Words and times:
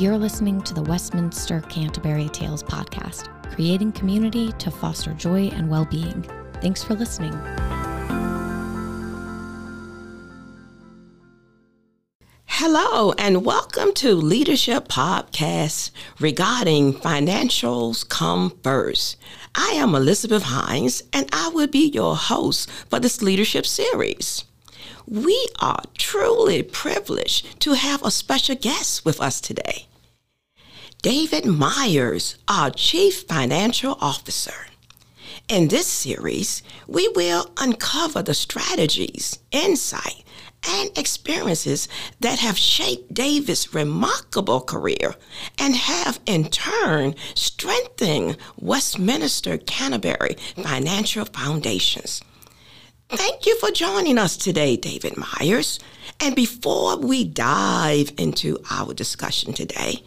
You're 0.00 0.16
listening 0.16 0.62
to 0.62 0.72
the 0.72 0.80
Westminster 0.80 1.60
Canterbury 1.68 2.30
Tales 2.30 2.62
podcast, 2.62 3.28
creating 3.52 3.92
community 3.92 4.50
to 4.52 4.70
foster 4.70 5.12
joy 5.12 5.48
and 5.48 5.68
well 5.68 5.84
being. 5.84 6.22
Thanks 6.62 6.82
for 6.82 6.94
listening. 6.94 7.34
Hello, 12.46 13.12
and 13.18 13.44
welcome 13.44 13.92
to 13.96 14.14
Leadership 14.14 14.88
Podcast 14.88 15.90
regarding 16.18 16.94
financials 16.94 18.08
come 18.08 18.56
first. 18.62 19.18
I 19.54 19.72
am 19.72 19.94
Elizabeth 19.94 20.44
Hines, 20.44 21.02
and 21.12 21.28
I 21.30 21.48
will 21.48 21.66
be 21.66 21.88
your 21.88 22.16
host 22.16 22.70
for 22.88 23.00
this 23.00 23.20
leadership 23.20 23.66
series. 23.66 24.46
We 25.06 25.46
are 25.60 25.82
truly 25.98 26.62
privileged 26.62 27.60
to 27.60 27.74
have 27.74 28.02
a 28.02 28.10
special 28.10 28.54
guest 28.54 29.04
with 29.04 29.20
us 29.20 29.42
today. 29.42 29.88
David 31.02 31.46
Myers, 31.46 32.36
our 32.46 32.70
Chief 32.70 33.22
Financial 33.22 33.96
Officer. 34.02 34.66
In 35.48 35.68
this 35.68 35.86
series, 35.86 36.62
we 36.86 37.08
will 37.08 37.50
uncover 37.58 38.22
the 38.22 38.34
strategies, 38.34 39.38
insight, 39.50 40.24
and 40.68 40.90
experiences 40.98 41.88
that 42.20 42.40
have 42.40 42.58
shaped 42.58 43.14
David's 43.14 43.72
remarkable 43.72 44.60
career 44.60 45.14
and 45.58 45.74
have 45.74 46.20
in 46.26 46.50
turn 46.50 47.14
strengthened 47.34 48.36
Westminster 48.58 49.56
Canterbury 49.56 50.36
financial 50.62 51.24
foundations. 51.24 52.20
Thank 53.08 53.46
you 53.46 53.58
for 53.58 53.70
joining 53.70 54.18
us 54.18 54.36
today, 54.36 54.76
David 54.76 55.16
Myers. 55.16 55.80
And 56.20 56.36
before 56.36 56.98
we 56.98 57.24
dive 57.24 58.12
into 58.18 58.58
our 58.70 58.92
discussion 58.92 59.54
today, 59.54 60.02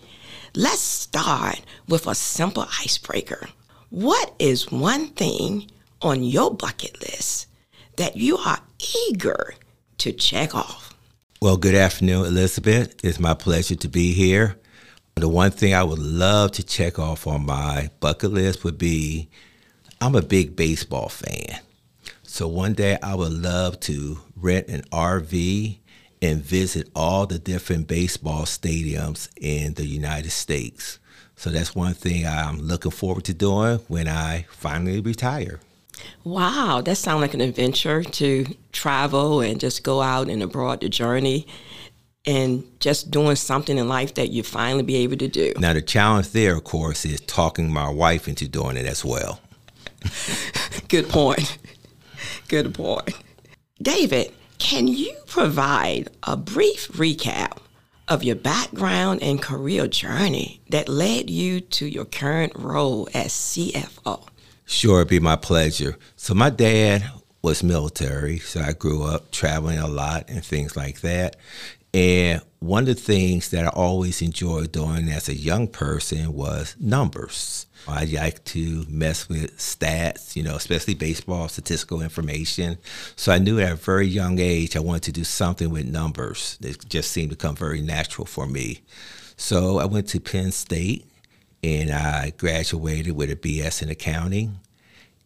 let's 0.55 0.81
start 0.81 1.61
with 1.87 2.07
a 2.07 2.15
simple 2.15 2.63
icebreaker. 2.81 3.49
What 3.89 4.33
is 4.39 4.71
one 4.71 5.07
thing 5.07 5.69
on 6.01 6.23
your 6.23 6.53
bucket 6.53 6.99
list 7.01 7.47
that 7.95 8.17
you 8.17 8.37
are 8.37 8.59
eager 9.07 9.55
to 9.99 10.11
check 10.11 10.53
off? 10.55 10.93
Well, 11.41 11.57
good 11.57 11.75
afternoon, 11.75 12.25
Elizabeth. 12.25 13.03
It's 13.03 13.19
my 13.19 13.33
pleasure 13.33 13.75
to 13.75 13.87
be 13.87 14.13
here. 14.13 14.57
The 15.15 15.29
one 15.29 15.51
thing 15.51 15.73
I 15.73 15.83
would 15.83 15.99
love 15.99 16.51
to 16.53 16.63
check 16.63 16.97
off 16.97 17.27
on 17.27 17.45
my 17.45 17.89
bucket 17.99 18.31
list 18.31 18.63
would 18.63 18.77
be 18.77 19.29
I'm 20.01 20.15
a 20.15 20.21
big 20.21 20.55
baseball 20.55 21.09
fan. 21.09 21.59
So 22.23 22.47
one 22.47 22.73
day 22.73 22.97
I 23.01 23.15
would 23.15 23.31
love 23.31 23.79
to 23.81 24.19
rent 24.35 24.67
an 24.67 24.81
RV 24.91 25.79
and 26.23 26.41
visit 26.41 26.89
all 26.95 27.25
the 27.25 27.37
different 27.37 27.85
baseball 27.85 28.43
stadiums 28.43 29.27
in 29.41 29.73
the 29.73 29.85
United 29.85 30.31
States. 30.31 30.97
So 31.35 31.49
that's 31.49 31.75
one 31.75 31.93
thing 31.93 32.25
I'm 32.25 32.59
looking 32.59 32.91
forward 32.91 33.25
to 33.25 33.33
doing 33.33 33.79
when 33.89 34.07
I 34.07 34.45
finally 34.49 35.01
retire. 35.01 35.59
Wow, 36.23 36.81
that 36.85 36.95
sounds 36.95 37.19
like 37.19 37.33
an 37.33 37.41
adventure 37.41 38.03
to 38.03 38.45
travel 38.71 39.41
and 39.41 39.59
just 39.59 39.83
go 39.83 40.01
out 40.01 40.29
and 40.29 40.41
abroad 40.41 40.79
the 40.79 40.87
journey 40.87 41.45
and 42.25 42.63
just 42.79 43.11
doing 43.11 43.35
something 43.35 43.77
in 43.77 43.89
life 43.89 44.13
that 44.13 44.29
you 44.29 44.43
finally 44.43 44.83
be 44.83 44.95
able 44.95 45.17
to 45.17 45.27
do. 45.27 45.51
Now 45.59 45.73
the 45.73 45.81
challenge 45.81 46.31
there, 46.31 46.55
of 46.55 46.63
course, 46.63 47.03
is 47.03 47.19
talking 47.19 47.69
my 47.69 47.89
wife 47.89 48.29
into 48.29 48.47
doing 48.47 48.77
it 48.77 48.85
as 48.85 49.03
well. 49.03 49.41
Good 50.87 51.09
point. 51.09 51.57
Good 52.47 52.73
point. 52.73 53.11
David, 53.81 54.31
can 54.63 54.87
you 54.87 55.13
provide 55.27 56.07
a 56.23 56.37
brief 56.37 56.87
recap 56.93 57.57
of 58.07 58.23
your 58.23 58.37
background 58.37 59.21
and 59.21 59.41
career 59.41 59.87
journey 59.87 60.61
that 60.69 60.87
led 60.87 61.29
you 61.29 61.59
to 61.59 61.85
your 61.85 62.05
current 62.05 62.53
role 62.55 63.09
as 63.13 63.33
CFO? 63.33 64.25
Sure, 64.63 65.01
it'd 65.01 65.09
be 65.09 65.19
my 65.19 65.35
pleasure. 65.35 65.97
So, 66.15 66.33
my 66.33 66.49
dad 66.49 67.03
was 67.41 67.61
military, 67.61 68.39
so 68.39 68.61
I 68.61 68.71
grew 68.71 69.03
up 69.03 69.31
traveling 69.31 69.79
a 69.79 69.87
lot 69.87 70.29
and 70.29 70.45
things 70.45 70.77
like 70.77 71.01
that. 71.01 71.35
And 71.93 72.41
one 72.59 72.83
of 72.83 72.95
the 72.95 72.95
things 72.95 73.49
that 73.49 73.65
I 73.65 73.69
always 73.69 74.21
enjoyed 74.21 74.71
doing 74.71 75.09
as 75.09 75.27
a 75.27 75.35
young 75.35 75.67
person 75.67 76.31
was 76.31 76.77
numbers. 76.79 77.65
I 77.87 78.05
like 78.05 78.43
to 78.45 78.85
mess 78.87 79.27
with 79.27 79.57
stats, 79.57 80.35
you 80.35 80.43
know, 80.43 80.55
especially 80.55 80.93
baseball, 80.93 81.49
statistical 81.49 82.01
information. 82.01 82.77
So 83.15 83.31
I 83.31 83.39
knew 83.39 83.59
at 83.59 83.71
a 83.73 83.75
very 83.75 84.07
young 84.07 84.39
age 84.39 84.75
I 84.75 84.79
wanted 84.79 85.03
to 85.03 85.11
do 85.11 85.23
something 85.23 85.69
with 85.69 85.85
numbers. 85.85 86.57
It 86.61 86.87
just 86.87 87.11
seemed 87.11 87.31
to 87.31 87.35
come 87.35 87.55
very 87.55 87.81
natural 87.81 88.25
for 88.25 88.47
me. 88.47 88.81
So 89.35 89.79
I 89.79 89.85
went 89.85 90.07
to 90.09 90.19
Penn 90.19 90.51
State 90.51 91.05
and 91.61 91.91
I 91.91 92.31
graduated 92.37 93.15
with 93.15 93.31
a 93.31 93.35
BS 93.35 93.81
in 93.81 93.89
accounting. 93.89 94.59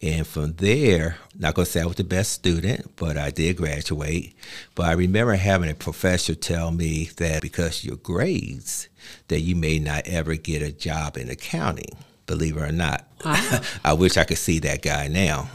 And 0.02 0.26
from 0.28 0.54
there, 0.54 1.18
not 1.38 1.56
gonna 1.56 1.66
say 1.66 1.82
I 1.82 1.86
was 1.86 1.96
the 1.96 2.04
best 2.04 2.32
student, 2.32 2.96
but 2.96 3.18
I 3.18 3.32
did 3.32 3.58
graduate. 3.58 4.36
But 4.76 4.88
I 4.88 4.92
remember 4.94 5.34
having 5.34 5.70
a 5.70 5.76
professor 5.76 6.36
tell 6.36 6.72
me 6.72 7.06
that 7.18 7.42
because 7.42 7.84
your 7.84 7.98
grades, 7.98 8.90
that 9.28 9.42
you 9.42 9.56
may 9.56 9.80
not 9.80 10.08
ever 10.08 10.36
get 10.36 10.62
a 10.62 10.72
job 10.72 11.18
in 11.18 11.30
accounting 11.30 11.98
believe 12.28 12.58
it 12.58 12.62
or 12.62 12.72
not. 12.72 13.06
Wow. 13.26 13.62
I 13.84 13.94
wish 13.94 14.18
I 14.18 14.26
could 14.26 14.38
see 14.38 14.60
that 14.60 14.82
guy 14.82 15.08
now. 15.08 15.50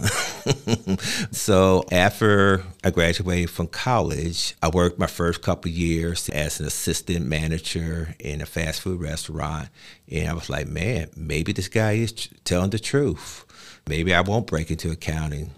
so 1.30 1.84
after 1.92 2.64
I 2.82 2.90
graduated 2.90 3.50
from 3.50 3.68
college, 3.68 4.56
I 4.62 4.68
worked 4.68 4.98
my 4.98 5.06
first 5.06 5.42
couple 5.42 5.70
years 5.70 6.28
as 6.30 6.58
an 6.58 6.66
assistant 6.66 7.26
manager 7.26 8.16
in 8.18 8.40
a 8.40 8.46
fast 8.46 8.80
food 8.80 9.00
restaurant. 9.00 9.68
And 10.10 10.28
I 10.28 10.34
was 10.34 10.50
like, 10.50 10.66
man, 10.66 11.10
maybe 11.14 11.52
this 11.52 11.68
guy 11.68 11.92
is 11.92 12.12
telling 12.44 12.70
the 12.70 12.78
truth. 12.78 13.44
Maybe 13.86 14.14
I 14.14 14.22
won't 14.22 14.46
break 14.46 14.70
into 14.70 14.90
accounting. 14.90 15.50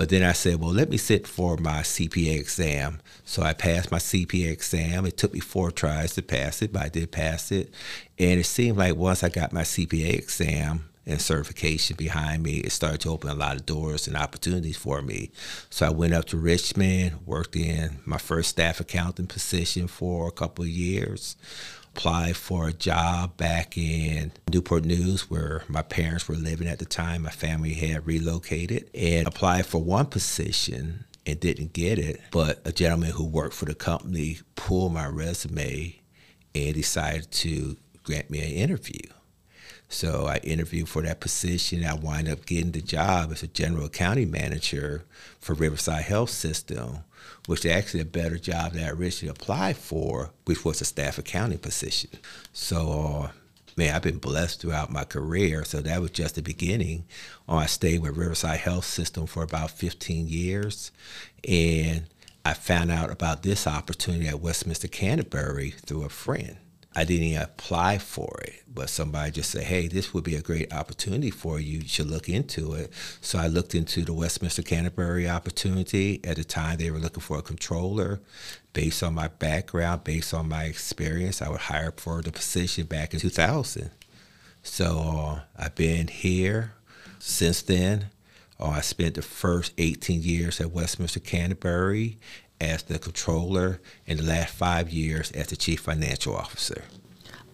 But 0.00 0.08
then 0.08 0.22
I 0.22 0.32
said, 0.32 0.62
well, 0.62 0.72
let 0.72 0.88
me 0.88 0.96
sit 0.96 1.26
for 1.26 1.58
my 1.58 1.80
CPA 1.80 2.38
exam. 2.38 3.02
So 3.26 3.42
I 3.42 3.52
passed 3.52 3.90
my 3.90 3.98
CPA 3.98 4.50
exam. 4.50 5.04
It 5.04 5.18
took 5.18 5.34
me 5.34 5.40
four 5.40 5.70
tries 5.70 6.14
to 6.14 6.22
pass 6.22 6.62
it, 6.62 6.72
but 6.72 6.80
I 6.80 6.88
did 6.88 7.12
pass 7.12 7.52
it. 7.52 7.70
And 8.18 8.40
it 8.40 8.46
seemed 8.46 8.78
like 8.78 8.96
once 8.96 9.22
I 9.22 9.28
got 9.28 9.52
my 9.52 9.60
CPA 9.60 10.14
exam 10.14 10.88
and 11.04 11.20
certification 11.20 11.96
behind 11.96 12.42
me, 12.42 12.60
it 12.60 12.72
started 12.72 13.02
to 13.02 13.10
open 13.10 13.28
a 13.28 13.34
lot 13.34 13.56
of 13.56 13.66
doors 13.66 14.08
and 14.08 14.16
opportunities 14.16 14.78
for 14.78 15.02
me. 15.02 15.32
So 15.68 15.86
I 15.86 15.90
went 15.90 16.14
up 16.14 16.24
to 16.28 16.38
Richmond, 16.38 17.26
worked 17.26 17.54
in 17.54 17.98
my 18.06 18.16
first 18.16 18.48
staff 18.48 18.80
accountant 18.80 19.28
position 19.28 19.86
for 19.86 20.28
a 20.28 20.32
couple 20.32 20.64
of 20.64 20.70
years 20.70 21.36
applied 21.94 22.36
for 22.36 22.68
a 22.68 22.72
job 22.72 23.36
back 23.36 23.76
in 23.76 24.32
Newport 24.50 24.84
News 24.84 25.28
where 25.28 25.64
my 25.68 25.82
parents 25.82 26.28
were 26.28 26.36
living 26.36 26.68
at 26.68 26.78
the 26.78 26.84
time. 26.84 27.22
My 27.22 27.30
family 27.30 27.74
had 27.74 28.06
relocated 28.06 28.88
and 28.94 29.26
applied 29.26 29.66
for 29.66 29.82
one 29.82 30.06
position 30.06 31.04
and 31.26 31.40
didn't 31.40 31.72
get 31.72 31.98
it. 31.98 32.20
But 32.30 32.60
a 32.64 32.72
gentleman 32.72 33.10
who 33.10 33.24
worked 33.24 33.54
for 33.54 33.64
the 33.64 33.74
company 33.74 34.38
pulled 34.56 34.94
my 34.94 35.06
resume 35.06 36.00
and 36.54 36.74
decided 36.74 37.30
to 37.32 37.76
grant 38.02 38.30
me 38.30 38.40
an 38.40 38.50
interview. 38.50 39.08
So 39.88 40.26
I 40.26 40.36
interviewed 40.38 40.88
for 40.88 41.02
that 41.02 41.20
position. 41.20 41.84
I 41.84 41.94
wind 41.94 42.28
up 42.28 42.46
getting 42.46 42.70
the 42.70 42.80
job 42.80 43.32
as 43.32 43.42
a 43.42 43.48
general 43.48 43.86
accounting 43.86 44.30
manager 44.30 45.04
for 45.40 45.54
Riverside 45.54 46.04
Health 46.04 46.30
System, 46.30 46.98
which 47.50 47.66
actually 47.66 47.98
a 47.98 48.04
better 48.04 48.38
job 48.38 48.74
than 48.74 48.84
I 48.84 48.90
originally 48.90 49.32
applied 49.32 49.76
for, 49.76 50.30
which 50.44 50.64
was 50.64 50.80
a 50.80 50.84
staff 50.84 51.18
accounting 51.18 51.58
position. 51.58 52.10
So, 52.52 53.24
uh, 53.24 53.30
man, 53.76 53.92
I've 53.92 54.02
been 54.02 54.18
blessed 54.18 54.60
throughout 54.60 54.92
my 54.92 55.02
career. 55.02 55.64
So 55.64 55.80
that 55.80 56.00
was 56.00 56.12
just 56.12 56.36
the 56.36 56.42
beginning. 56.42 57.06
Uh, 57.48 57.56
I 57.56 57.66
stayed 57.66 58.02
with 58.02 58.16
Riverside 58.16 58.60
Health 58.60 58.84
System 58.84 59.26
for 59.26 59.42
about 59.42 59.72
15 59.72 60.28
years, 60.28 60.92
and 61.42 62.04
I 62.44 62.54
found 62.54 62.92
out 62.92 63.10
about 63.10 63.42
this 63.42 63.66
opportunity 63.66 64.28
at 64.28 64.38
Westminster 64.38 64.86
Canterbury 64.86 65.70
through 65.70 66.04
a 66.04 66.08
friend. 66.08 66.56
I 66.94 67.04
didn't 67.04 67.40
apply 67.40 67.98
for 67.98 68.40
it, 68.44 68.64
but 68.66 68.90
somebody 68.90 69.30
just 69.30 69.52
said, 69.52 69.62
hey, 69.62 69.86
this 69.86 70.12
would 70.12 70.24
be 70.24 70.34
a 70.34 70.42
great 70.42 70.72
opportunity 70.72 71.30
for 71.30 71.60
you. 71.60 71.78
You 71.78 71.88
should 71.88 72.10
look 72.10 72.28
into 72.28 72.74
it. 72.74 72.92
So 73.20 73.38
I 73.38 73.46
looked 73.46 73.76
into 73.76 74.04
the 74.04 74.12
Westminster 74.12 74.62
Canterbury 74.62 75.28
opportunity. 75.28 76.20
At 76.24 76.36
the 76.36 76.44
time, 76.44 76.78
they 76.78 76.90
were 76.90 76.98
looking 76.98 77.22
for 77.22 77.38
a 77.38 77.42
controller. 77.42 78.20
Based 78.72 79.04
on 79.04 79.14
my 79.14 79.28
background, 79.28 80.02
based 80.02 80.34
on 80.34 80.48
my 80.48 80.64
experience, 80.64 81.40
I 81.40 81.48
would 81.48 81.60
hire 81.60 81.92
for 81.96 82.22
the 82.22 82.32
position 82.32 82.86
back 82.86 83.14
in 83.14 83.20
2000. 83.20 83.90
So 84.62 84.98
uh, 84.98 85.40
I've 85.56 85.76
been 85.76 86.08
here 86.08 86.72
since 87.20 87.62
then. 87.62 88.06
Uh, 88.58 88.70
I 88.70 88.80
spent 88.80 89.14
the 89.14 89.22
first 89.22 89.72
18 89.78 90.22
years 90.22 90.60
at 90.60 90.72
Westminster 90.72 91.20
Canterbury 91.20 92.18
as 92.60 92.82
the 92.84 92.98
controller 92.98 93.80
in 94.06 94.18
the 94.18 94.22
last 94.22 94.54
five 94.54 94.90
years 94.90 95.30
as 95.32 95.48
the 95.48 95.56
chief 95.56 95.80
financial 95.80 96.34
officer. 96.34 96.84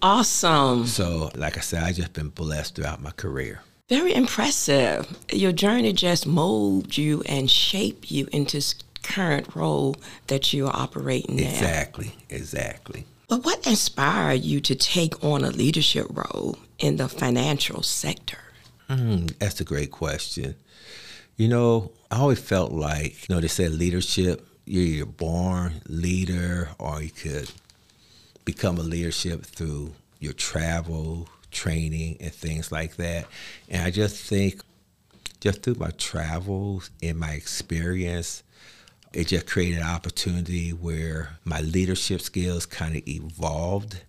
Awesome. 0.02 0.86
So, 0.86 1.30
like 1.34 1.56
I 1.56 1.60
said, 1.60 1.82
I've 1.82 1.96
just 1.96 2.12
been 2.12 2.28
blessed 2.28 2.76
throughout 2.76 3.00
my 3.00 3.12
career. 3.12 3.60
Very 3.88 4.14
impressive. 4.14 5.06
Your 5.32 5.52
journey 5.52 5.92
just 5.92 6.26
molded 6.26 6.98
you 6.98 7.22
and 7.26 7.50
shaped 7.50 8.10
you 8.10 8.28
into 8.32 8.58
the 8.58 8.74
current 9.02 9.54
role 9.54 9.96
that 10.26 10.52
you 10.52 10.66
are 10.66 10.76
operating 10.76 11.36
now. 11.36 11.48
Exactly, 11.48 12.12
exactly. 12.28 13.06
But 13.28 13.44
what 13.44 13.66
inspired 13.66 14.42
you 14.42 14.60
to 14.60 14.74
take 14.74 15.22
on 15.24 15.44
a 15.44 15.50
leadership 15.50 16.06
role 16.10 16.58
in 16.78 16.96
the 16.96 17.08
financial 17.08 17.82
sector? 17.82 18.38
Mm, 18.88 19.36
that's 19.38 19.60
a 19.60 19.64
great 19.64 19.90
question. 19.90 20.54
You 21.36 21.48
know, 21.48 21.92
I 22.10 22.18
always 22.18 22.40
felt 22.40 22.72
like, 22.72 23.28
you 23.28 23.34
know, 23.34 23.40
they 23.40 23.48
said 23.48 23.72
leadership, 23.72 24.46
you're 24.66 24.82
either 24.82 25.06
born 25.06 25.80
leader 25.88 26.70
or 26.78 27.00
you 27.00 27.10
could 27.10 27.50
become 28.44 28.78
a 28.78 28.82
leadership 28.82 29.44
through 29.44 29.94
your 30.18 30.32
travel, 30.32 31.28
training, 31.50 32.16
and 32.20 32.32
things 32.32 32.72
like 32.72 32.96
that. 32.96 33.26
And 33.68 33.82
I 33.82 33.90
just 33.90 34.16
think, 34.16 34.60
just 35.40 35.62
through 35.62 35.74
my 35.74 35.90
travels 35.90 36.90
and 37.02 37.18
my 37.18 37.32
experience, 37.32 38.42
it 39.12 39.28
just 39.28 39.46
created 39.46 39.78
an 39.78 39.86
opportunity 39.86 40.70
where 40.70 41.38
my 41.44 41.60
leadership 41.60 42.20
skills 42.20 42.66
kind 42.66 42.96
of 42.96 43.06
evolved 43.06 44.02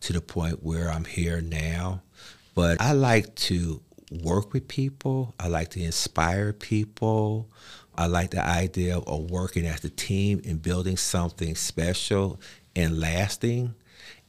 to 0.00 0.12
the 0.12 0.20
point 0.20 0.62
where 0.62 0.90
I'm 0.90 1.04
here 1.04 1.40
now. 1.40 2.02
But 2.54 2.80
I 2.80 2.92
like 2.92 3.34
to 3.36 3.82
work 4.22 4.52
with 4.52 4.68
people, 4.68 5.34
I 5.40 5.48
like 5.48 5.70
to 5.70 5.82
inspire 5.82 6.52
people. 6.52 7.48
I 7.96 8.06
like 8.06 8.30
the 8.30 8.44
idea 8.44 8.98
of 8.98 9.30
working 9.30 9.66
as 9.66 9.84
a 9.84 9.90
team 9.90 10.42
and 10.44 10.60
building 10.60 10.96
something 10.96 11.54
special 11.54 12.40
and 12.74 12.98
lasting. 12.98 13.74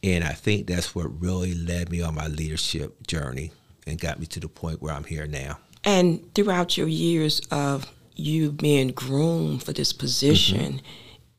And 0.03 0.23
I 0.23 0.33
think 0.33 0.67
that's 0.67 0.94
what 0.94 1.19
really 1.19 1.56
led 1.56 1.89
me 1.89 2.01
on 2.01 2.13
my 2.15 2.27
leadership 2.27 3.07
journey 3.07 3.51
and 3.88 4.00
got 4.00 4.19
me 4.19 4.27
to 4.27 4.39
the 4.39 4.47
point 4.47 4.81
where 4.81 4.94
I'm 4.94 5.03
here 5.03 5.25
now. 5.25 5.57
And 5.83 6.33
throughout 6.33 6.77
your 6.77 6.88
years 6.88 7.41
of 7.51 7.91
you 8.15 8.51
being 8.51 8.89
groomed 8.89 9.63
for 9.63 9.73
this 9.73 9.94
position, 9.94 10.73
mm-hmm. 10.73 10.85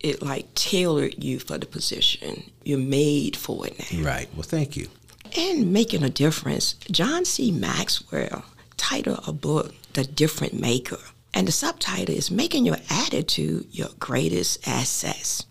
it 0.00 0.22
like 0.22 0.52
tailored 0.54 1.22
you 1.22 1.38
for 1.38 1.58
the 1.58 1.66
position. 1.66 2.50
You're 2.64 2.78
made 2.78 3.36
for 3.36 3.66
it 3.66 3.78
now. 3.78 4.04
Right. 4.04 4.28
Well, 4.34 4.42
thank 4.42 4.76
you. 4.76 4.88
And 5.36 5.72
making 5.72 6.02
a 6.02 6.10
difference. 6.10 6.74
John 6.90 7.24
C. 7.24 7.50
Maxwell 7.50 8.44
titled 8.76 9.20
a 9.26 9.32
book, 9.32 9.74
The 9.94 10.04
Different 10.04 10.54
Maker. 10.58 10.98
And 11.36 11.46
the 11.46 11.52
subtitle 11.52 12.14
is 12.14 12.30
Making 12.30 12.64
Your 12.64 12.78
Attitude 12.88 13.66
Your 13.70 13.90
Greatest 14.00 14.66
Assets. 14.66 15.44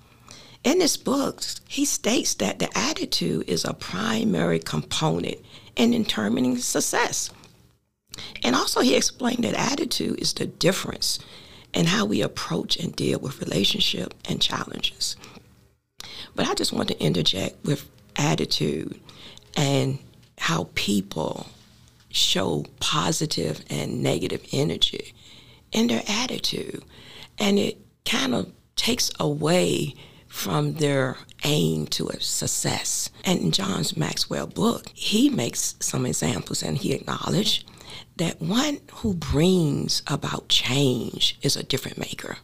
In 0.63 0.79
this 0.79 0.97
book, 0.97 1.43
he 1.67 1.85
states 1.85 2.33
that 2.35 2.57
the 2.57 2.75
attitude 2.75 3.47
is 3.47 3.63
a 3.63 3.75
primary 3.75 4.57
component 4.57 5.37
in 5.75 5.91
determining 5.91 6.57
success. 6.57 7.29
And 8.43 8.55
also, 8.55 8.81
he 8.81 8.95
explained 8.95 9.43
that 9.43 9.53
attitude 9.53 10.19
is 10.19 10.33
the 10.33 10.47
difference 10.47 11.19
in 11.71 11.85
how 11.85 12.05
we 12.05 12.23
approach 12.23 12.77
and 12.77 12.95
deal 12.95 13.19
with 13.19 13.39
relationship 13.39 14.15
and 14.27 14.41
challenges. 14.41 15.15
But 16.33 16.47
I 16.47 16.55
just 16.55 16.73
want 16.73 16.87
to 16.87 16.99
interject 16.99 17.63
with 17.63 17.87
attitude 18.15 18.99
and 19.55 19.99
how 20.39 20.67
people 20.73 21.45
show 22.09 22.65
positive 22.79 23.63
and 23.69 24.01
negative 24.01 24.43
energy 24.51 25.13
in 25.75 25.87
their 25.87 26.03
attitude. 26.07 26.83
And 27.37 27.59
it 27.59 27.77
kind 28.05 28.33
of 28.33 28.51
takes 28.75 29.11
away 29.19 29.93
from 30.27 30.75
their 30.75 31.17
aim 31.43 31.85
to 31.87 32.07
a 32.07 32.19
success. 32.19 33.09
And 33.25 33.39
in 33.39 33.51
John's 33.51 33.95
Maxwell 33.95 34.47
book, 34.47 34.87
he 34.93 35.29
makes 35.29 35.75
some 35.79 36.05
examples 36.05 36.63
and 36.63 36.77
he 36.77 36.93
acknowledged 36.93 37.69
that 38.15 38.41
one 38.41 38.79
who 38.95 39.13
brings 39.13 40.01
about 40.07 40.47
change 40.47 41.37
is 41.41 41.55
a 41.55 41.63
different 41.63 41.97
maker. 41.97 42.37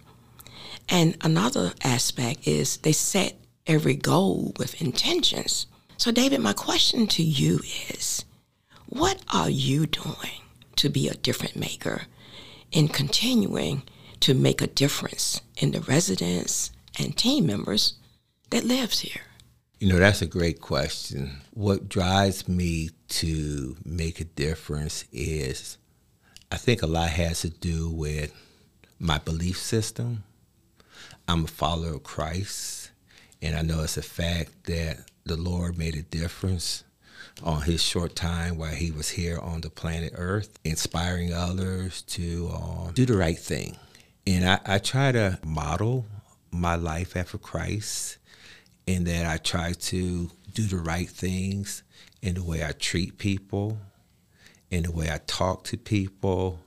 And 0.89 1.17
another 1.21 1.73
aspect 1.83 2.47
is 2.47 2.77
they 2.77 2.91
set 2.91 3.37
every 3.65 3.95
goal 3.95 4.53
with 4.57 4.81
intentions. 4.81 5.67
So, 5.97 6.11
David, 6.11 6.41
my 6.41 6.53
question 6.53 7.07
to 7.07 7.23
you 7.23 7.61
is 7.89 8.25
what 8.87 9.21
are 9.33 9.49
you 9.49 9.85
doing 9.85 10.41
to 10.77 10.89
be 10.89 11.07
a 11.07 11.13
different 11.13 11.55
maker 11.55 12.03
in 12.71 12.87
continuing 12.87 13.83
to 14.21 14.33
make 14.33 14.61
a 14.61 14.67
difference 14.67 15.41
in 15.57 15.71
the 15.71 15.81
residents 15.81 16.71
and 16.97 17.17
team 17.17 17.45
members 17.45 17.95
that 18.49 18.63
lives 18.63 18.99
here? 18.99 19.21
You 19.79 19.91
know, 19.91 19.97
that's 19.97 20.21
a 20.21 20.27
great 20.27 20.61
question. 20.61 21.41
What 21.53 21.89
drives 21.89 22.47
me 22.47 22.91
to 23.09 23.75
make 23.83 24.19
a 24.19 24.25
difference 24.25 25.05
is 25.11 25.77
I 26.51 26.57
think 26.57 26.81
a 26.81 26.87
lot 26.87 27.09
has 27.09 27.41
to 27.41 27.49
do 27.49 27.89
with 27.89 28.31
my 28.99 29.17
belief 29.17 29.57
system. 29.57 30.23
I'm 31.27 31.45
a 31.45 31.47
follower 31.47 31.95
of 31.95 32.03
Christ, 32.03 32.91
and 33.41 33.55
I 33.55 33.61
know 33.61 33.83
it's 33.83 33.97
a 33.97 34.01
fact 34.01 34.65
that 34.65 35.09
the 35.23 35.37
Lord 35.37 35.77
made 35.77 35.95
a 35.95 36.01
difference 36.01 36.83
on 37.43 37.63
his 37.63 37.81
short 37.81 38.15
time 38.15 38.57
while 38.57 38.73
he 38.73 38.91
was 38.91 39.09
here 39.09 39.39
on 39.39 39.61
the 39.61 39.69
planet 39.69 40.13
Earth, 40.15 40.59
inspiring 40.63 41.33
others 41.33 42.01
to 42.03 42.49
um, 42.53 42.91
do 42.93 43.05
the 43.05 43.17
right 43.17 43.37
thing. 43.37 43.77
And 44.27 44.47
I, 44.47 44.59
I 44.65 44.77
try 44.77 45.11
to 45.11 45.39
model 45.45 46.05
my 46.51 46.75
life 46.75 47.15
after 47.15 47.37
Christ 47.37 48.17
in 48.85 49.03
that 49.05 49.25
I 49.25 49.37
try 49.37 49.73
to 49.73 50.29
do 50.53 50.63
the 50.63 50.77
right 50.77 51.09
things 51.09 51.83
in 52.21 52.35
the 52.35 52.43
way 52.43 52.63
I 52.63 52.71
treat 52.71 53.17
people, 53.17 53.77
in 54.69 54.83
the 54.83 54.91
way 54.91 55.11
I 55.11 55.19
talk 55.25 55.63
to 55.65 55.77
people. 55.77 56.59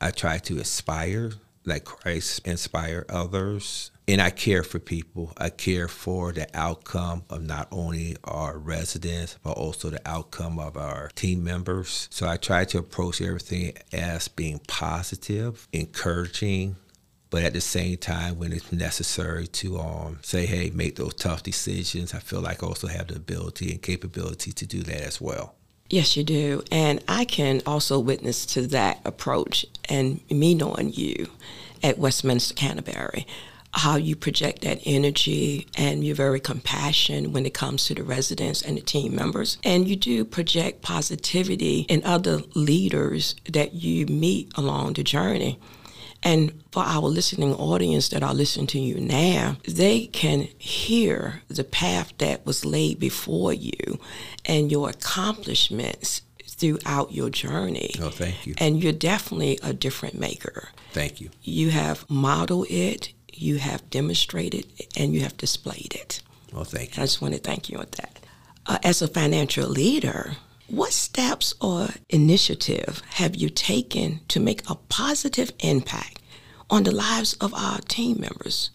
I 0.00 0.10
try 0.10 0.38
to 0.38 0.58
inspire, 0.58 1.32
like 1.64 1.84
Christ 1.84 2.46
inspire 2.46 3.04
others. 3.08 3.90
And 4.10 4.20
I 4.20 4.30
care 4.30 4.64
for 4.64 4.80
people. 4.80 5.32
I 5.36 5.50
care 5.50 5.86
for 5.86 6.32
the 6.32 6.48
outcome 6.52 7.22
of 7.30 7.42
not 7.42 7.68
only 7.70 8.16
our 8.24 8.58
residents, 8.58 9.38
but 9.44 9.52
also 9.52 9.88
the 9.88 10.00
outcome 10.04 10.58
of 10.58 10.76
our 10.76 11.10
team 11.14 11.44
members. 11.44 12.08
So 12.10 12.26
I 12.26 12.36
try 12.36 12.64
to 12.64 12.78
approach 12.78 13.20
everything 13.20 13.74
as 13.92 14.26
being 14.26 14.58
positive, 14.66 15.68
encouraging, 15.72 16.74
but 17.30 17.44
at 17.44 17.52
the 17.52 17.60
same 17.60 17.98
time, 17.98 18.36
when 18.36 18.52
it's 18.52 18.72
necessary 18.72 19.46
to 19.46 19.78
um, 19.78 20.18
say, 20.22 20.44
hey, 20.44 20.70
make 20.70 20.96
those 20.96 21.14
tough 21.14 21.44
decisions, 21.44 22.12
I 22.12 22.18
feel 22.18 22.40
like 22.40 22.64
I 22.64 22.66
also 22.66 22.88
have 22.88 23.06
the 23.06 23.14
ability 23.14 23.70
and 23.70 23.80
capability 23.80 24.50
to 24.50 24.66
do 24.66 24.82
that 24.82 25.02
as 25.02 25.20
well. 25.20 25.54
Yes, 25.88 26.16
you 26.16 26.24
do. 26.24 26.64
And 26.72 27.00
I 27.06 27.24
can 27.26 27.62
also 27.64 28.00
witness 28.00 28.44
to 28.46 28.66
that 28.68 29.02
approach 29.04 29.66
and 29.88 30.20
me 30.32 30.56
knowing 30.56 30.92
you 30.92 31.28
at 31.80 31.96
Westminster 31.96 32.54
Canterbury, 32.54 33.24
how 33.72 33.96
you 33.96 34.16
project 34.16 34.62
that 34.62 34.80
energy 34.84 35.66
and 35.76 36.04
you're 36.04 36.14
very 36.14 36.40
compassionate 36.40 37.30
when 37.30 37.46
it 37.46 37.54
comes 37.54 37.86
to 37.86 37.94
the 37.94 38.02
residents 38.02 38.62
and 38.62 38.76
the 38.76 38.80
team 38.80 39.14
members. 39.14 39.58
And 39.62 39.88
you 39.88 39.96
do 39.96 40.24
project 40.24 40.82
positivity 40.82 41.86
in 41.88 42.02
other 42.04 42.42
leaders 42.54 43.36
that 43.50 43.74
you 43.74 44.06
meet 44.06 44.50
along 44.56 44.94
the 44.94 45.04
journey. 45.04 45.58
And 46.22 46.62
for 46.70 46.82
our 46.82 47.02
listening 47.02 47.54
audience 47.54 48.10
that 48.10 48.22
are 48.22 48.34
listening 48.34 48.66
to 48.68 48.78
you 48.78 49.00
now, 49.00 49.56
they 49.66 50.06
can 50.06 50.48
hear 50.58 51.42
the 51.48 51.64
path 51.64 52.12
that 52.18 52.44
was 52.44 52.64
laid 52.64 53.00
before 53.00 53.54
you 53.54 53.98
and 54.44 54.70
your 54.70 54.90
accomplishments 54.90 56.22
throughout 56.46 57.12
your 57.12 57.30
journey. 57.30 57.94
Oh, 58.02 58.10
thank 58.10 58.46
you. 58.46 58.54
And 58.58 58.82
you're 58.82 58.92
definitely 58.92 59.58
a 59.62 59.72
different 59.72 60.18
maker. 60.18 60.68
Thank 60.92 61.20
you. 61.20 61.30
You 61.42 61.70
have 61.70 62.04
modeled 62.10 62.66
it, 62.68 63.14
you 63.34 63.58
have 63.58 63.88
demonstrated, 63.90 64.66
and 64.96 65.14
you 65.14 65.20
have 65.20 65.36
displayed 65.36 65.94
it. 65.94 66.22
Oh, 66.54 66.64
thank 66.64 66.96
you. 66.96 67.02
I 67.02 67.06
just 67.06 67.22
want 67.22 67.34
to 67.34 67.40
thank 67.40 67.68
you 67.68 67.78
on 67.78 67.86
that. 67.96 68.18
Uh, 68.66 68.78
as 68.82 69.02
a 69.02 69.08
financial 69.08 69.68
leader, 69.68 70.36
what 70.68 70.92
steps 70.92 71.54
or 71.60 71.88
initiative 72.08 73.02
have 73.14 73.34
you 73.34 73.50
taken 73.50 74.20
to 74.28 74.38
make 74.38 74.62
a 74.68 74.76
positive 74.76 75.52
impact 75.60 76.20
on 76.68 76.84
the 76.84 76.94
lives 76.94 77.34
of 77.34 77.52
our 77.54 77.78
team 77.78 78.20
members 78.20 78.70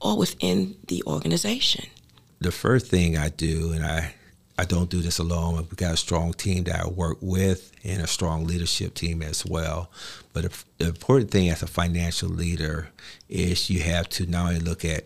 or 0.00 0.16
within 0.16 0.76
the 0.88 1.02
organization? 1.06 1.86
The 2.40 2.52
first 2.52 2.86
thing 2.86 3.16
I 3.16 3.28
do, 3.28 3.72
and 3.72 3.84
I, 3.84 4.14
I 4.60 4.64
don't 4.64 4.90
do 4.90 5.00
this 5.00 5.20
alone, 5.20 5.56
we've 5.56 5.76
got 5.76 5.94
a 5.94 5.96
strong 5.96 6.32
team 6.32 6.64
that 6.64 6.84
I 6.84 6.88
work 6.88 7.18
with 7.20 7.70
and 7.84 8.02
a 8.02 8.08
strong 8.08 8.44
leadership 8.44 8.94
team 8.94 9.22
as 9.22 9.46
well. 9.46 9.88
But 10.32 10.52
the 10.78 10.86
important 10.88 11.30
thing 11.30 11.48
as 11.48 11.62
a 11.62 11.68
financial 11.68 12.28
leader 12.28 12.88
is 13.28 13.70
you 13.70 13.82
have 13.82 14.08
to 14.10 14.26
not 14.26 14.48
only 14.48 14.58
look 14.58 14.84
at 14.84 15.04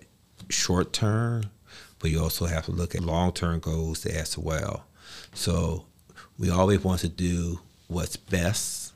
short 0.49 0.95
term, 0.95 1.51
but 1.99 2.11
you 2.11 2.19
also 2.23 2.47
have 2.47 2.65
to 2.65 2.73
look 2.73 2.95
at 2.95 3.03
long 3.03 3.33
term 3.33 3.61
goals 3.61 4.07
as 4.07 4.39
well. 4.39 4.87
So 5.35 5.85
we 6.39 6.49
always 6.49 6.83
want 6.83 7.01
to 7.01 7.09
do 7.09 7.61
what's 7.89 8.17
best 8.17 8.95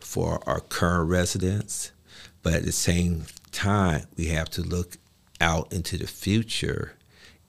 for 0.00 0.40
our 0.46 0.60
current 0.60 1.10
residents, 1.10 1.92
but 2.42 2.54
at 2.54 2.64
the 2.64 2.72
same 2.72 3.26
time, 3.52 4.06
we 4.16 4.28
have 4.28 4.48
to 4.50 4.62
look 4.62 4.96
out 5.38 5.70
into 5.70 5.98
the 5.98 6.06
future 6.06 6.94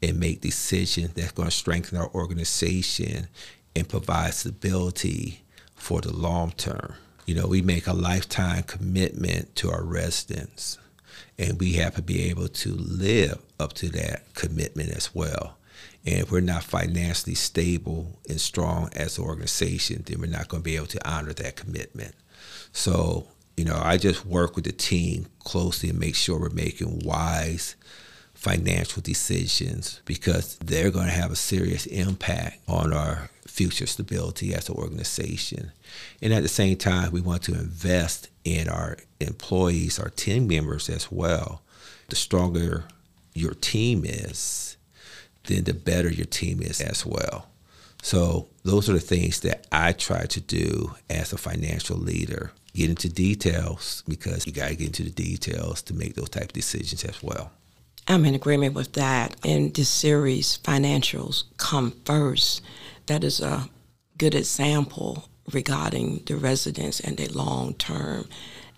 and 0.02 0.20
make 0.20 0.42
decisions 0.42 1.14
that's 1.14 1.32
going 1.32 1.50
to 1.50 1.56
strengthen 1.56 1.98
our 1.98 2.10
organization 2.14 3.28
and 3.76 3.90
provide 3.90 4.34
stability 4.34 5.42
for 5.76 6.02
the 6.02 6.14
long 6.14 6.52
term. 6.52 6.94
You 7.26 7.36
know, 7.36 7.48
we 7.48 7.62
make 7.62 7.88
a 7.88 7.94
lifetime 7.94 8.64
commitment 8.64 9.56
to 9.58 9.70
our 9.70 9.84
residents, 9.84 10.78
and 11.38 11.60
we 11.60 11.74
have 11.74 11.96
to 11.96 12.02
be 12.02 12.30
able 12.30 12.48
to 12.48 12.74
live 12.74 13.40
up 13.60 13.74
to 13.74 13.90
that 13.90 14.34
commitment 14.34 14.92
as 14.92 15.14
well. 15.14 15.58
And 16.06 16.20
if 16.22 16.32
we're 16.32 16.40
not 16.40 16.64
financially 16.64 17.36
stable 17.36 18.18
and 18.30 18.40
strong 18.40 18.90
as 18.96 19.18
an 19.18 19.26
organization, 19.26 20.04
then 20.06 20.22
we're 20.22 20.28
not 20.28 20.48
going 20.48 20.64
to 20.64 20.66
be 20.66 20.78
able 20.78 20.88
to 20.88 21.10
honor 21.10 21.34
that 21.34 21.58
commitment. 21.58 22.16
So, 22.72 23.28
you 23.58 23.66
know, 23.66 23.80
I 23.82 23.98
just 23.98 24.26
work 24.26 24.56
with 24.56 24.66
the 24.66 24.72
team 24.72 25.28
closely 25.40 25.90
and 25.90 26.00
make 26.00 26.16
sure 26.16 26.40
we're 26.40 26.50
making 26.50 27.00
wise 27.04 27.76
financial 28.38 29.02
decisions 29.02 30.00
because 30.06 30.58
they're 30.58 30.92
going 30.92 31.08
to 31.08 31.12
have 31.12 31.32
a 31.32 31.36
serious 31.36 31.88
impact 31.88 32.60
on 32.68 32.94
our 32.94 33.32
future 33.48 33.88
stability 33.88 34.54
as 34.54 34.70
an 34.70 34.76
organization. 34.76 35.72
And 36.22 36.32
at 36.32 36.44
the 36.44 36.48
same 36.48 36.78
time, 36.78 37.12
we 37.12 37.20
want 37.20 37.42
to 37.44 37.54
invest 37.54 38.30
in 38.44 38.70
our 38.70 38.98
employees, 39.20 39.98
our 40.00 40.10
team 40.10 40.48
members 40.48 40.88
as 40.88 41.12
well. 41.12 41.64
The 42.10 42.16
stronger 42.16 42.86
your 43.34 43.56
team 43.56 44.06
is, 44.06 44.78
then 45.46 45.64
the 45.64 45.74
better 45.74 46.10
your 46.10 46.28
team 46.28 46.62
is 46.62 46.80
as 46.80 47.06
well. 47.06 47.48
So 48.04 48.50
those 48.64 48.88
are 48.88 48.94
the 48.94 49.00
things 49.00 49.40
that 49.40 49.66
I 49.72 49.94
try 49.94 50.28
to 50.28 50.40
do 50.40 50.94
as 51.10 51.34
a 51.34 51.38
financial 51.38 51.98
leader. 51.98 52.52
Get 52.76 52.92
into 52.92 53.10
details 53.10 54.04
because 54.08 54.46
you 54.46 54.54
got 54.54 54.70
to 54.70 54.76
get 54.76 54.88
into 54.88 55.04
the 55.04 55.10
details 55.10 55.82
to 55.84 55.96
make 55.96 56.14
those 56.14 56.30
type 56.30 56.44
of 56.44 56.54
decisions 56.54 57.04
as 57.04 57.24
well. 57.24 57.52
I'm 58.08 58.26
in 58.26 58.36
agreement 58.36 58.74
with 58.74 58.94
that. 58.94 59.36
In 59.44 59.72
this 59.74 59.90
series, 59.90 60.58
financials 60.60 61.44
come 61.58 61.92
first. 62.06 62.62
That 63.08 63.24
is 63.24 63.42
a 63.42 63.70
good 64.18 64.34
example 64.34 65.28
regarding 65.52 66.24
the 66.26 66.36
residents 66.38 67.00
and 67.00 67.18
their 67.18 67.28
long 67.28 67.74
term 67.74 68.28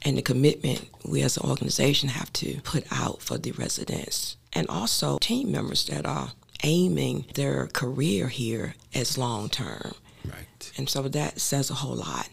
and 0.02 0.18
the 0.18 0.22
commitment 0.22 0.88
we 1.06 1.22
as 1.22 1.38
an 1.38 1.50
organization 1.50 2.10
have 2.10 2.32
to 2.34 2.60
put 2.62 2.86
out 2.92 3.22
for 3.22 3.38
the 3.38 3.52
residents 3.52 4.38
and 4.54 4.68
also 4.68 5.18
team 5.20 5.52
members 5.52 5.86
that 5.88 6.06
are 6.06 6.32
aiming 6.64 7.26
their 7.36 7.68
career 7.68 8.28
here 8.30 8.76
as 8.94 9.18
long 9.18 9.50
term. 9.50 9.94
Right. 10.26 10.72
And 10.78 10.90
so 10.90 11.04
that 11.04 11.40
says 11.40 11.70
a 11.70 11.76
whole 11.76 11.96
lot. 11.96 12.30